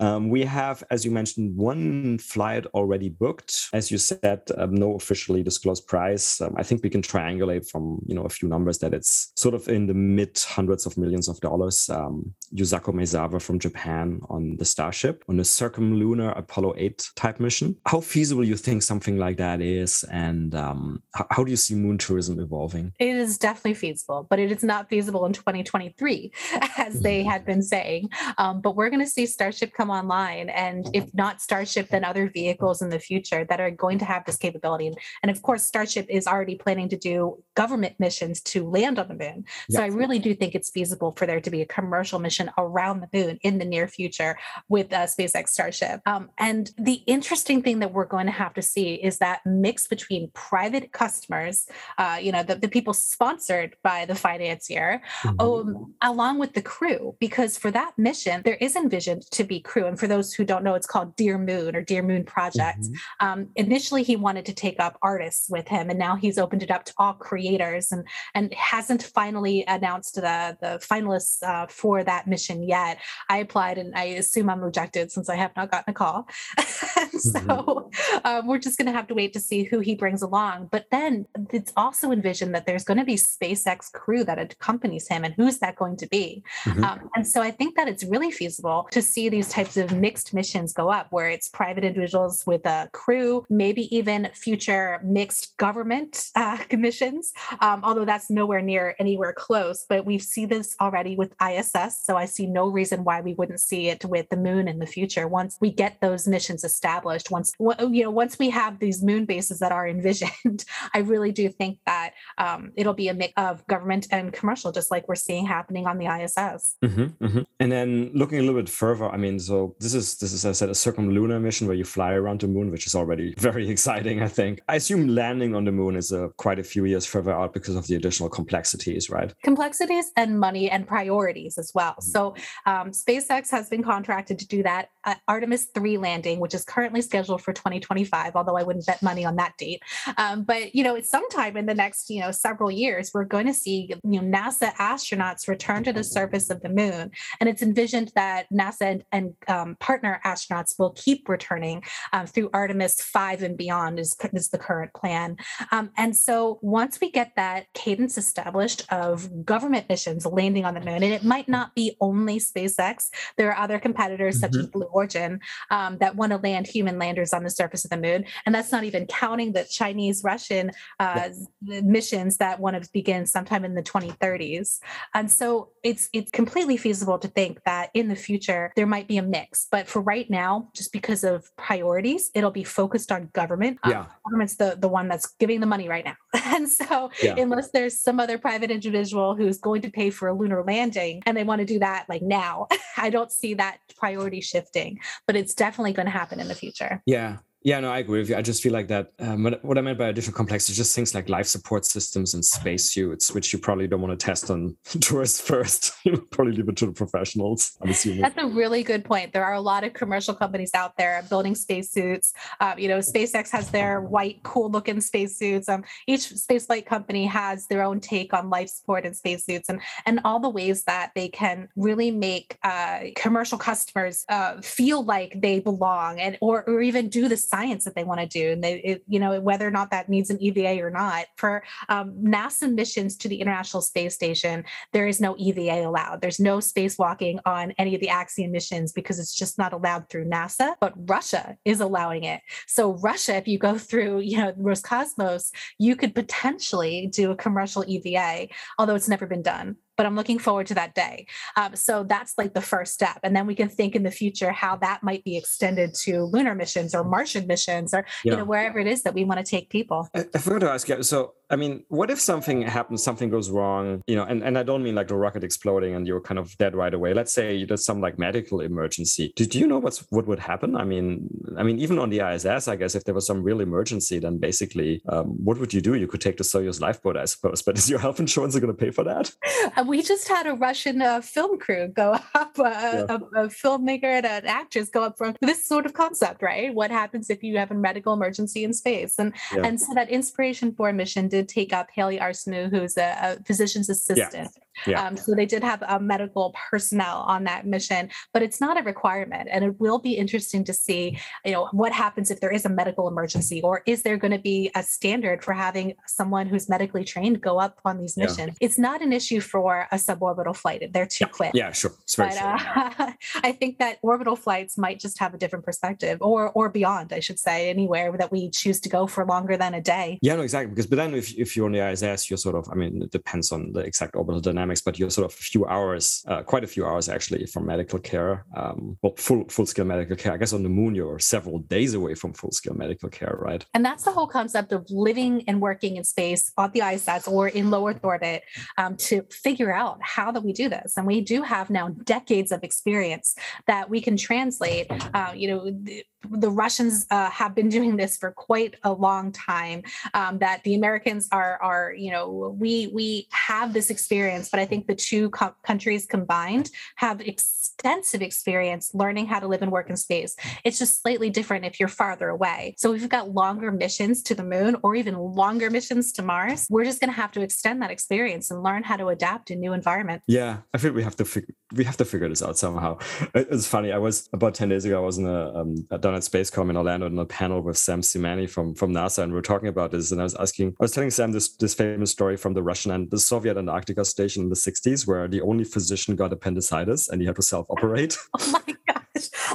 [0.00, 3.68] Um, we have, as you mentioned, one flight already booked.
[3.72, 6.40] As you said, um, no officially disclosed price.
[6.40, 9.54] Um, I think we can triangulate from you know a few numbers that it's sort
[9.54, 11.88] of in the mid hundreds of millions of dollars.
[11.90, 17.76] Um, Yusaku Maezawa from Japan on the Starship on a circumlunar Apollo 8 type mission.
[17.86, 21.74] How feasible you think something like that is, and um, how, how do you see
[21.74, 22.92] moon tourism evolving?
[22.98, 26.32] It is definitely feasible, but it is not feasible in 2023,
[26.78, 28.10] as they had been saying.
[28.38, 32.30] Um, but we're going to see Starship come online, and if not Starship, then other
[32.30, 34.86] vehicles in the future that are going to have this capability.
[34.86, 39.08] And, and of course, Starship is already planning to do government missions to land on
[39.08, 39.44] the moon.
[39.70, 43.00] So I really do think it's feasible for there to be a commercial mission around
[43.00, 44.38] the moon in the near future
[44.68, 46.00] with uh, SpaceX Starship.
[46.06, 49.86] Um, and the interesting thing that we're going to have to see is that mix
[49.86, 51.66] between private customers,
[51.98, 55.02] uh, you know, the, the people sponsored by the financier,
[55.38, 59.79] um, along with the crew, because for that mission, there is envisioned to be crew.
[59.86, 62.80] And for those who don't know, it's called Dear Moon or Dear Moon Project.
[62.80, 62.94] Mhm.
[63.20, 66.70] Um, initially, he wanted to take up artists with him, and now he's opened it
[66.70, 72.26] up to all creators, and and hasn't finally announced the the finalists uh, for that
[72.26, 72.98] mission yet.
[73.28, 76.28] I applied, and I assume I'm rejected since I have not gotten a call.
[77.18, 77.90] so
[78.24, 80.68] um, we're just going to have to wait to see who he brings along.
[80.70, 85.24] But then it's also envisioned that there's going to be SpaceX crew that accompanies him,
[85.24, 86.42] and who's that going to be?
[86.64, 86.84] Mhm.
[86.84, 90.34] Um, and so I think that it's really feasible to see these types of mixed
[90.34, 96.30] missions go up, where it's private individuals with a crew, maybe even future mixed government
[96.34, 97.32] uh, missions.
[97.60, 102.02] Um, although that's nowhere near anywhere close, but we see this already with ISS.
[102.02, 104.86] So I see no reason why we wouldn't see it with the moon in the
[104.86, 107.30] future once we get those missions established.
[107.30, 110.64] Once you know, once we have these moon bases that are envisioned,
[110.94, 114.90] I really do think that um, it'll be a mix of government and commercial, just
[114.90, 116.76] like we're seeing happening on the ISS.
[116.82, 117.46] Mhm, mhm.
[117.58, 120.50] And then looking a little bit further, I mean, so this is this is as
[120.50, 123.68] I said a circumlunar mission where you fly around the moon, which is already very
[123.68, 124.22] exciting.
[124.22, 124.60] I think.
[124.68, 127.76] I assume landing on the moon is uh, quite a few years further out because
[127.76, 129.32] of the additional complexities, right?
[129.42, 132.00] complexities and money and priorities as well.
[132.00, 132.34] So,
[132.66, 134.90] um, SpaceX has been contracted to do that.
[135.04, 139.24] Uh, Artemis 3 landing, which is currently scheduled for 2025, although I wouldn't bet money
[139.24, 139.82] on that date.
[140.18, 143.46] Um, but, you know, it's sometime in the next, you know, several years, we're going
[143.46, 147.10] to see, you know, NASA astronauts return to the surface of the moon.
[147.40, 151.82] And it's envisioned that NASA and, and um, partner astronauts will keep returning
[152.12, 155.36] um, through Artemis 5 and beyond, is, is the current plan.
[155.72, 160.80] Um, and so once we get that cadence established of government missions landing on the
[160.80, 164.86] moon, and it might not be only SpaceX, there are other competitors such as Blue
[164.86, 168.24] Origin um, that want to land human landers on the surface of the moon.
[168.46, 171.30] And that's not even counting the Chinese Russian uh,
[171.60, 174.80] missions that want to begin sometime in the 2030s.
[175.14, 179.18] And so it's it's completely feasible to think that in the future there might be
[179.18, 179.66] a mix.
[179.70, 183.78] But for right now, just because of priorities, it'll be focused on government.
[183.82, 183.92] Um,
[184.24, 186.16] government's the, the one that's giving the money right now.
[186.60, 187.36] And so Yeah.
[187.38, 191.36] unless there's some other private individual who's going to pay for a lunar landing and
[191.36, 192.66] they want to do that like now,
[192.96, 197.02] I don't see that priority shifting, but it's definitely going to happen in the future.
[197.06, 197.38] Yeah.
[197.62, 198.36] Yeah, no, I agree with you.
[198.36, 199.12] I just feel like that.
[199.18, 202.42] Um, what, I meant by additional complexity is just things like life support systems and
[202.42, 205.92] spacesuits, which you probably don't want to test on tourists first.
[206.04, 207.76] you probably leave it to the professionals.
[207.82, 208.22] I'm assuming.
[208.22, 209.34] That's a really good point.
[209.34, 212.32] There are a lot of commercial companies out there building spacesuits.
[212.60, 215.68] Uh, you know, SpaceX has their white, cool-looking spacesuits.
[215.68, 220.20] Um, each spaceflight company has their own take on life support and spacesuits, and and
[220.24, 225.60] all the ways that they can really make uh, commercial customers uh, feel like they
[225.60, 228.74] belong, and or or even do the science that they want to do, and they,
[228.80, 231.26] it, you know, whether or not that needs an EVA or not.
[231.36, 236.20] For um, NASA missions to the International Space Station, there is no EVA allowed.
[236.20, 240.26] There's no spacewalking on any of the Axiom missions because it's just not allowed through
[240.26, 240.74] NASA.
[240.80, 242.40] But Russia is allowing it.
[242.66, 247.84] So Russia, if you go through, you know, Roscosmos, you could potentially do a commercial
[247.86, 248.48] EVA,
[248.78, 249.76] although it's never been done.
[250.00, 251.26] But I'm looking forward to that day.
[251.58, 254.50] Um, so that's like the first step, and then we can think in the future
[254.50, 258.78] how that might be extended to lunar missions or Martian missions or you know wherever
[258.78, 260.08] it is that we want to take people.
[260.14, 261.02] I, I forgot to ask you.
[261.02, 264.62] So I mean, what if something happens, something goes wrong, you know, and, and I
[264.62, 267.12] don't mean like the rocket exploding and you're kind of dead right away.
[267.12, 269.32] Let's say there's some like medical emergency.
[269.34, 270.76] Do, do you know what's what would happen?
[270.76, 271.28] I mean,
[271.58, 274.38] I mean, even on the ISS, I guess if there was some real emergency, then
[274.38, 275.94] basically, um, what would you do?
[275.94, 277.62] You could take the Soyuz lifeboat, I suppose.
[277.62, 279.32] But is your health insurance going to pay for that?
[279.76, 283.06] Uh, we just had a Russian uh, film crew go up, uh, yeah.
[283.08, 286.72] a, a, filmmaker and an actress go up from this sort of concept, right?
[286.72, 289.18] What happens if you have a medical emergency in space?
[289.18, 289.62] And yeah.
[289.64, 293.44] and so that Inspiration 4 a mission did take up Hayley Arceneaux, who's a, a
[293.44, 294.32] physician's assistant.
[294.32, 294.48] Yeah.
[294.86, 295.06] Yeah.
[295.06, 298.82] Um, so they did have a medical personnel on that mission, but it's not a
[298.82, 299.48] requirement.
[299.50, 302.68] And it will be interesting to see, you know, what happens if there is a
[302.68, 307.04] medical emergency, or is there going to be a standard for having someone who's medically
[307.04, 308.56] trained go up on these missions?
[308.60, 308.66] Yeah.
[308.66, 310.92] It's not an issue for a suborbital flight.
[310.92, 311.28] They're too yeah.
[311.28, 311.50] quick.
[311.54, 311.92] Yeah, sure.
[312.16, 313.12] but, uh,
[313.42, 317.20] I think that orbital flights might just have a different perspective, or or beyond, I
[317.20, 320.18] should say, anywhere that we choose to go for longer than a day.
[320.22, 320.70] Yeah, no, exactly.
[320.70, 323.10] Because but then if if you're on the ISS, you're sort of, I mean, it
[323.10, 326.42] depends on the exact orbital dynamics dynamics, but you're sort of a few hours, uh,
[326.42, 330.32] quite a few hours actually from medical care, um, well, full full scale medical care.
[330.32, 333.64] I guess on the moon you're several days away from full scale medical care, right?
[333.74, 337.48] And that's the whole concept of living and working in space on the ISS or
[337.48, 338.42] in low Earth orbit
[338.78, 340.96] um, to figure out how that we do this.
[340.96, 343.34] And we do have now decades of experience
[343.66, 344.86] that we can translate.
[345.14, 345.70] Uh, you know.
[345.70, 349.82] The, the Russians uh, have been doing this for quite a long time.
[350.14, 354.66] Um, that the Americans are are you know we we have this experience, but I
[354.66, 359.88] think the two co- countries combined have extensive experience learning how to live and work
[359.90, 360.36] in space.
[360.64, 362.74] It's just slightly different if you're farther away.
[362.78, 366.84] So you've got longer missions to the moon or even longer missions to Mars, we're
[366.84, 369.72] just going to have to extend that experience and learn how to adapt in new
[369.72, 370.24] environments.
[370.28, 372.98] Yeah, I think we have to fig- we have to figure this out somehow.
[373.34, 373.92] It's funny.
[373.92, 375.02] I was about ten days ago.
[375.02, 378.00] I was in a, um, down at Spacecom in Orlando on a panel with Sam
[378.00, 380.10] Scimemi from from NASA, and we are talking about this.
[380.10, 382.90] And I was asking, I was telling Sam this this famous story from the Russian
[382.90, 387.20] and the Soviet Antarctica station in the '60s, where the only physician got appendicitis and
[387.20, 388.16] he had to self-operate.
[388.38, 388.74] Oh my!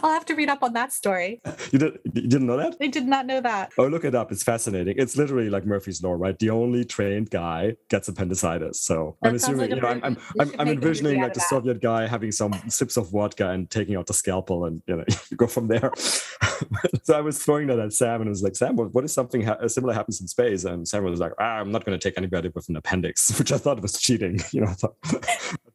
[0.05, 1.41] I'll have to read up on that story.
[1.71, 2.77] You, did, you didn't know that?
[2.79, 3.71] I did not know that.
[3.77, 4.31] Oh, look it up.
[4.31, 4.95] It's fascinating.
[4.97, 6.37] It's literally like Murphy's Law, right?
[6.37, 8.79] The only trained guy gets appendicitis.
[8.79, 11.49] So that I'm assuming, like you know, I'm, I'm, I'm, I'm envisioning like the that.
[11.49, 15.05] Soviet guy having some sips of vodka and taking out the scalpel and, you know,
[15.31, 15.91] you go from there.
[17.03, 19.11] so I was throwing that at Sam and it was like, Sam, what, what if
[19.11, 20.65] something ha- similar happens in space?
[20.65, 23.51] And Sam was like, ah, I'm not going to take anybody with an appendix, which
[23.51, 24.39] I thought was cheating.
[24.51, 25.17] You know, I thought, I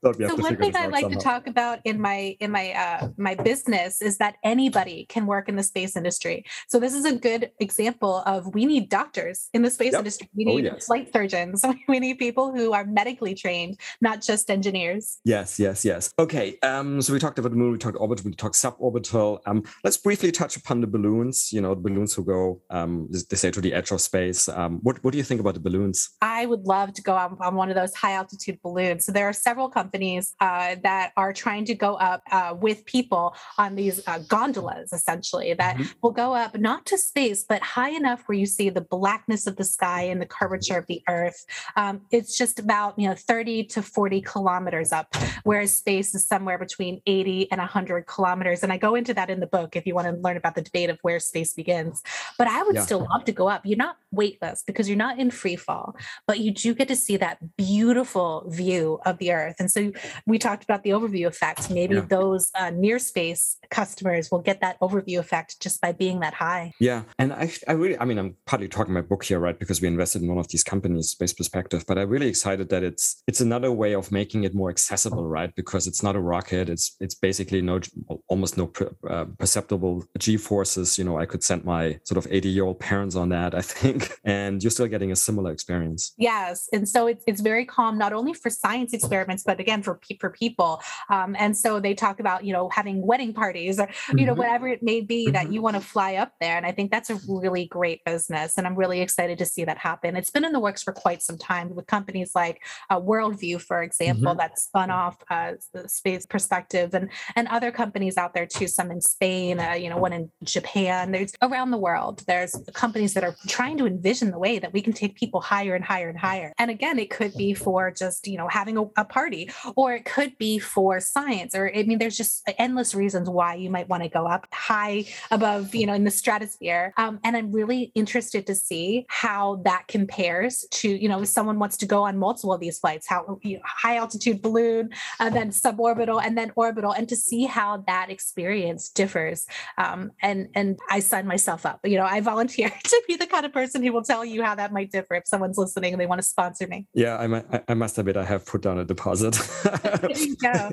[0.03, 1.18] thought so one thing I like somehow.
[1.18, 5.49] to talk about in my in my uh, my business is that anybody can work
[5.49, 6.45] in the space industry.
[6.68, 10.01] So this is a good example of we need doctors in the space yep.
[10.01, 10.29] industry.
[10.35, 10.87] We oh, need oh, yes.
[10.87, 11.64] flight surgeons.
[11.89, 15.18] We need people who are medically trained, not just engineers.
[15.25, 16.12] Yes, yes, yes.
[16.18, 16.57] Okay.
[16.62, 19.41] Um, so we talked about the moon, we talked orbit, we talked suborbital.
[19.47, 21.53] Um, let's briefly touch upon the balloons.
[21.53, 24.49] You know, the balloons who go, um, they say to the edge of space.
[24.49, 26.11] Um, what what do you think about the balloons?
[26.21, 29.07] I would love to go on, on one of those high altitude balloons.
[29.07, 33.35] So there are several companies uh, that are trying to go up uh, with people
[33.59, 35.90] on these uh, gondolas essentially that mm-hmm.
[36.03, 39.57] will go up not to space but high enough where you see the blackness of
[39.57, 41.44] the sky and the curvature of the earth
[41.76, 46.59] um, it's just about you know 30 to 40 kilometers up whereas space is somewhere
[46.59, 49.94] between 80 and 100 kilometers and i go into that in the book if you
[49.94, 52.03] want to learn about the debate of where space begins
[52.38, 52.82] but i would yeah.
[52.82, 55.96] still love to go up you're not weightless because you're not in free fall
[56.26, 59.92] but you do get to see that beautiful view of the earth and so
[60.26, 62.01] we talked about the overview effect maybe yeah.
[62.03, 63.57] those uh, near space
[63.91, 66.72] customers will get that overview effect just by being that high.
[66.78, 67.03] Yeah.
[67.18, 69.59] And I, I really, I mean, I'm partly talking my book here, right?
[69.59, 72.84] Because we invested in one of these companies, Space Perspective, but I'm really excited that
[72.84, 75.53] it's, it's another way of making it more accessible, right?
[75.57, 76.68] Because it's not a rocket.
[76.68, 77.80] It's, it's basically no,
[78.28, 78.70] almost no
[79.09, 80.97] uh, perceptible G forces.
[80.97, 83.62] You know, I could send my sort of 80 year old parents on that, I
[83.62, 86.14] think, and you're still getting a similar experience.
[86.16, 86.68] Yes.
[86.72, 90.30] And so it's, it's very calm, not only for science experiments, but again, for, for
[90.30, 90.80] people.
[91.09, 94.41] Um, and so they talk about, you know, having wedding parties or, you know, mm-hmm.
[94.41, 95.33] whatever it may be mm-hmm.
[95.33, 96.57] that you want to fly up there.
[96.57, 98.57] And I think that's a really great business.
[98.57, 100.16] And I'm really excited to see that happen.
[100.16, 103.83] It's been in the works for quite some time with companies like uh, Worldview, for
[103.83, 104.39] example, mm-hmm.
[104.39, 108.91] that spun off uh, the space perspective and, and other companies out there too, some
[108.91, 111.12] in Spain, uh, you know, one in Japan.
[111.12, 114.83] There's around the world, there's companies that are trying to envision the way that we
[114.83, 116.53] can take people higher and higher and higher.
[116.59, 120.05] And again, it could be for just, you know, having a, a party, or it
[120.05, 123.89] could be for science, or I mean, there's just endless reasons why you you might
[123.89, 126.93] want to go up high above, you know, in the stratosphere.
[126.97, 131.61] Um, and I'm really interested to see how that compares to, you know, if someone
[131.61, 134.91] wants to go on multiple of these flights, how you know, high altitude balloon,
[135.21, 139.47] and then suborbital, and then orbital, and to see how that experience differs.
[139.79, 141.81] Um, and and I sign myself up.
[141.85, 144.57] You know, I volunteer to be the kind of person who will tell you how
[144.57, 146.87] that might differ if someone's listening and they want to sponsor me.
[146.93, 149.35] Yeah, I, I must admit I have put down a deposit.
[149.83, 150.73] there you go.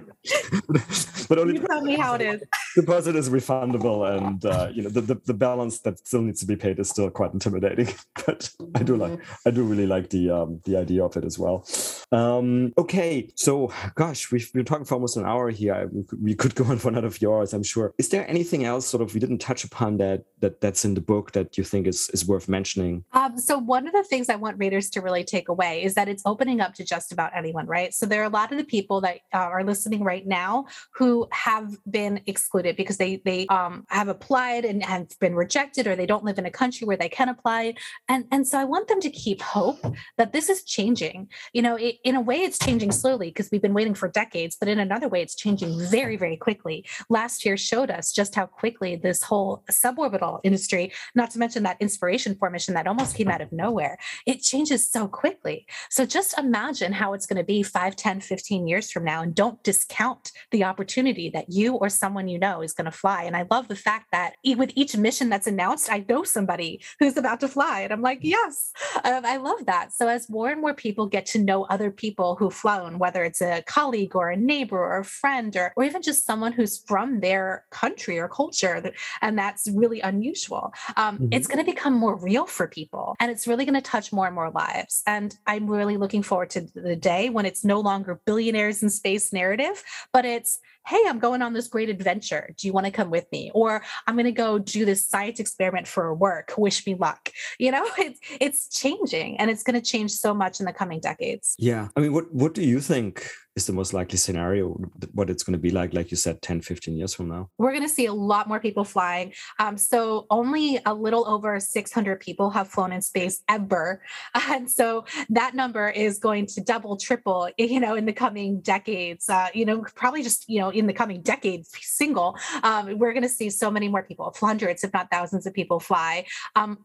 [1.30, 2.42] but only you tell me how it is.
[2.88, 6.46] Deposit is refundable, and uh, you know the, the, the balance that still needs to
[6.46, 7.94] be paid is still quite intimidating.
[8.26, 11.38] But I do like I do really like the um, the idea of it as
[11.38, 11.66] well.
[12.12, 15.90] Um, okay, so gosh, we've been talking for almost an hour here.
[15.92, 17.94] We could, we could go on for another few hours, I'm sure.
[17.98, 21.02] Is there anything else sort of we didn't touch upon that that that's in the
[21.02, 23.04] book that you think is is worth mentioning?
[23.12, 26.08] Um, so one of the things I want readers to really take away is that
[26.08, 27.94] it's opening up to just about anyone, right?
[27.94, 31.28] So there are a lot of the people that uh, are listening right now who
[31.32, 36.06] have been excluded because they they um, have applied and have been rejected, or they
[36.06, 37.76] don't live in a country where they can apply.
[38.08, 39.84] And and so I want them to keep hope
[40.18, 41.30] that this is changing.
[41.54, 44.56] You know, it, in a way, it's changing slowly because we've been waiting for decades,
[44.60, 46.86] but in another way, it's changing very very quickly.
[47.10, 51.78] Last year showed us just how quickly this whole suborbital industry, not to mention that
[51.80, 55.66] Inspiration 4 mission that almost came out of nowhere, it changes so quickly.
[55.90, 59.34] So just imagine how it's going to be 5, 10, 15 years from now, and
[59.34, 63.24] don't discount the opportunity that you or someone you know is going to fly.
[63.24, 67.18] And I love the fact that with each mission that's announced, I know somebody who's
[67.18, 67.82] about to fly.
[67.82, 68.72] And I'm like, yes,
[69.04, 69.94] um, I love that.
[69.94, 73.42] So as more and more people get to know other people who've flown, whether it's
[73.42, 77.22] a colleague or a neighbor or a friend or, or even just someone who's from
[77.22, 78.92] their country or culture,
[79.22, 81.28] and that's really unusual, um, mm-hmm.
[81.32, 83.16] it's going to become more real for people.
[83.20, 85.04] And it's really going to touch more and more lives.
[85.08, 89.32] And I'm really looking forward to the day when it's no longer billionaires in space
[89.32, 92.54] narrative, but it's hey, I'm going on this great adventure.
[92.58, 93.52] Do you want to come with me?
[93.54, 96.54] Or I'm going to go do this science experiment for work.
[96.58, 97.30] Wish me luck.
[97.60, 101.00] You know, it's it's changing and it's going to change so much in the coming
[101.00, 101.56] decades.
[101.58, 101.90] Yeah.
[101.96, 104.70] I mean, what what do you think is the most likely scenario
[105.14, 107.50] what it's going to be like like you said 10 15 years from now.
[107.58, 109.34] We're going to see a lot more people flying.
[109.60, 114.02] Um, so only a little over 600 people have flown in space ever.
[114.58, 119.28] And so that number is going to double triple you know in the coming decades
[119.30, 122.38] uh, you know probably just you know in the coming decades single.
[122.64, 125.80] Um, we're going to see so many more people hundreds if not thousands of people
[125.80, 126.26] fly.
[126.56, 126.78] Um,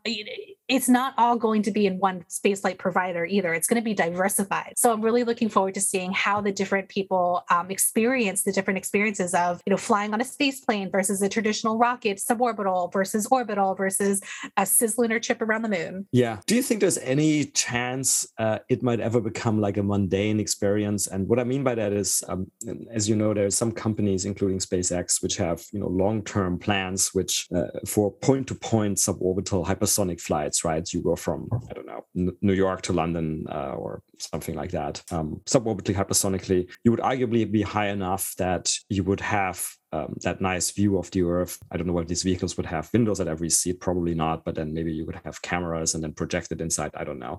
[0.72, 3.52] it's not all going to be in one spaceflight provider either.
[3.52, 4.72] It's going to be diversified.
[4.76, 8.78] So i'm really looking forward to seeing how the different people um, experience the different
[8.78, 13.26] experiences of you know flying on a space plane versus a traditional rocket suborbital versus
[13.30, 14.22] orbital versus
[14.56, 16.06] a cislunar trip around the moon.
[16.10, 16.38] Yeah.
[16.46, 21.06] Do you think there's any chance uh, it might ever become like a mundane experience?
[21.06, 22.50] And what i mean by that is um,
[22.90, 27.46] as you know there's some companies including spacex which have you know long-term plans which
[27.54, 32.04] uh, for point-to-point suborbital hypersonic flights right you go from i don't know
[32.40, 35.02] new york to london uh, or something like that.
[35.10, 40.40] Um, suborbitally hypersonically you would arguably be high enough that you would have um, that
[40.40, 41.58] nice view of the Earth.
[41.70, 44.54] I don't know whether these vehicles would have windows at every seat, probably not, but
[44.54, 46.92] then maybe you could have cameras and then projected inside.
[46.94, 47.38] I don't know.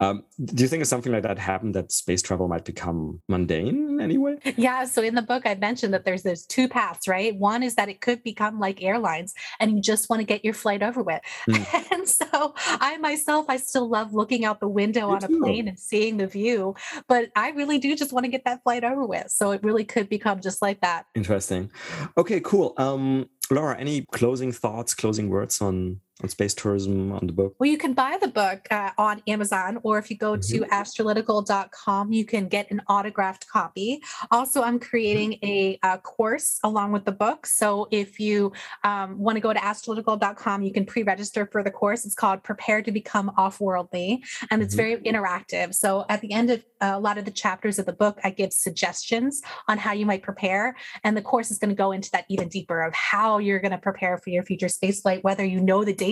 [0.00, 3.88] Um, do you think if something like that happened, that space travel might become mundane
[3.88, 4.36] in any way?
[4.56, 4.84] Yeah.
[4.84, 7.34] So in the book, I mentioned that there's those two paths, right?
[7.34, 10.54] One is that it could become like airlines and you just want to get your
[10.54, 11.22] flight over with.
[11.48, 11.66] Mm.
[11.96, 15.36] And so I myself, I still love looking out the window on too.
[15.36, 16.74] a plane and seeing the view,
[17.08, 19.30] but I really do just want to get that flight over with.
[19.30, 21.06] So it really could become just like that.
[21.14, 21.70] Interesting.
[22.16, 22.74] Okay, cool.
[22.76, 27.54] Um, Laura, any closing thoughts, closing words on on space tourism on the book?
[27.58, 30.64] Well, you can buy the book uh, on Amazon, or if you go mm-hmm.
[30.64, 34.02] to astralytical.com, you can get an autographed copy.
[34.30, 35.86] Also, I'm creating mm-hmm.
[35.86, 37.46] a, a course along with the book.
[37.46, 38.52] So if you
[38.82, 42.06] um, want to go to astralytical.com, you can pre register for the course.
[42.06, 44.82] It's called Prepare to Become Off Worldly, and it's mm-hmm.
[44.82, 45.74] very interactive.
[45.74, 48.30] So at the end of uh, a lot of the chapters of the book, I
[48.30, 50.76] give suggestions on how you might prepare.
[51.04, 53.72] And the course is going to go into that even deeper of how you're going
[53.72, 56.05] to prepare for your future space flight, whether you know the date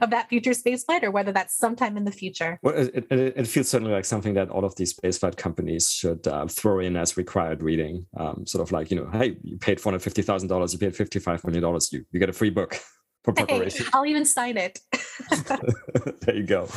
[0.00, 2.58] of that future spaceflight or whether that's sometime in the future.
[2.62, 6.26] Well, it, it, it feels certainly like something that all of these spaceflight companies should
[6.26, 8.06] uh, throw in as required reading.
[8.16, 12.04] Um, sort of like, you know, hey, you paid $450,000, you paid $55 million, you,
[12.10, 12.78] you get a free book
[13.24, 13.84] for preparation.
[13.84, 14.80] Hey, I'll even sign it.
[16.20, 16.68] there you go.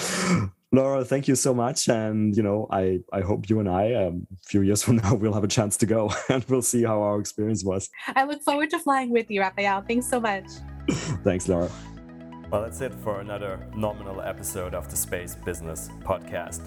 [0.71, 1.87] Laura, thank you so much.
[1.87, 5.13] And, you know, I, I hope you and I, um, a few years from now,
[5.13, 7.89] we'll have a chance to go and we'll see how our experience was.
[8.07, 9.83] I look forward to flying with you, Raphael.
[9.87, 10.47] Thanks so much.
[11.23, 11.69] Thanks, Laura.
[12.53, 16.61] Well, that's it for another nominal episode of the Space Business Podcast.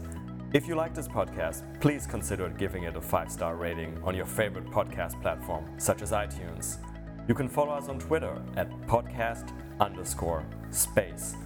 [0.53, 4.27] If you like this podcast, please consider giving it a five star rating on your
[4.27, 6.79] favorite podcast platform, such as iTunes.
[7.29, 11.37] You can follow us on Twitter at podcast underscore space.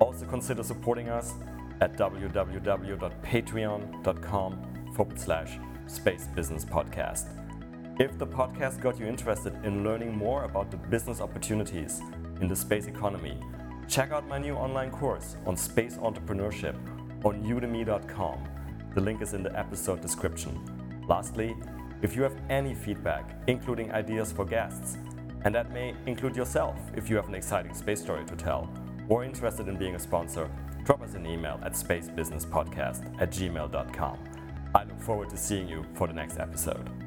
[0.00, 1.34] Also consider supporting us
[1.80, 7.28] at www.patreon.com forward slash space business podcast.
[8.00, 12.02] If the podcast got you interested in learning more about the business opportunities
[12.40, 13.38] in the space economy,
[13.88, 16.74] check out my new online course on space entrepreneurship
[17.24, 18.38] on udemy.com.
[18.94, 20.58] The link is in the episode description.
[21.08, 21.56] Lastly,
[22.02, 24.98] if you have any feedback, including ideas for guests,
[25.44, 28.68] and that may include yourself if you have an exciting space story to tell,
[29.08, 30.50] or interested in being a sponsor,
[30.84, 34.18] drop us an email at spacebusinesspodcast at gmail.com.
[34.74, 37.03] I look forward to seeing you for the next episode.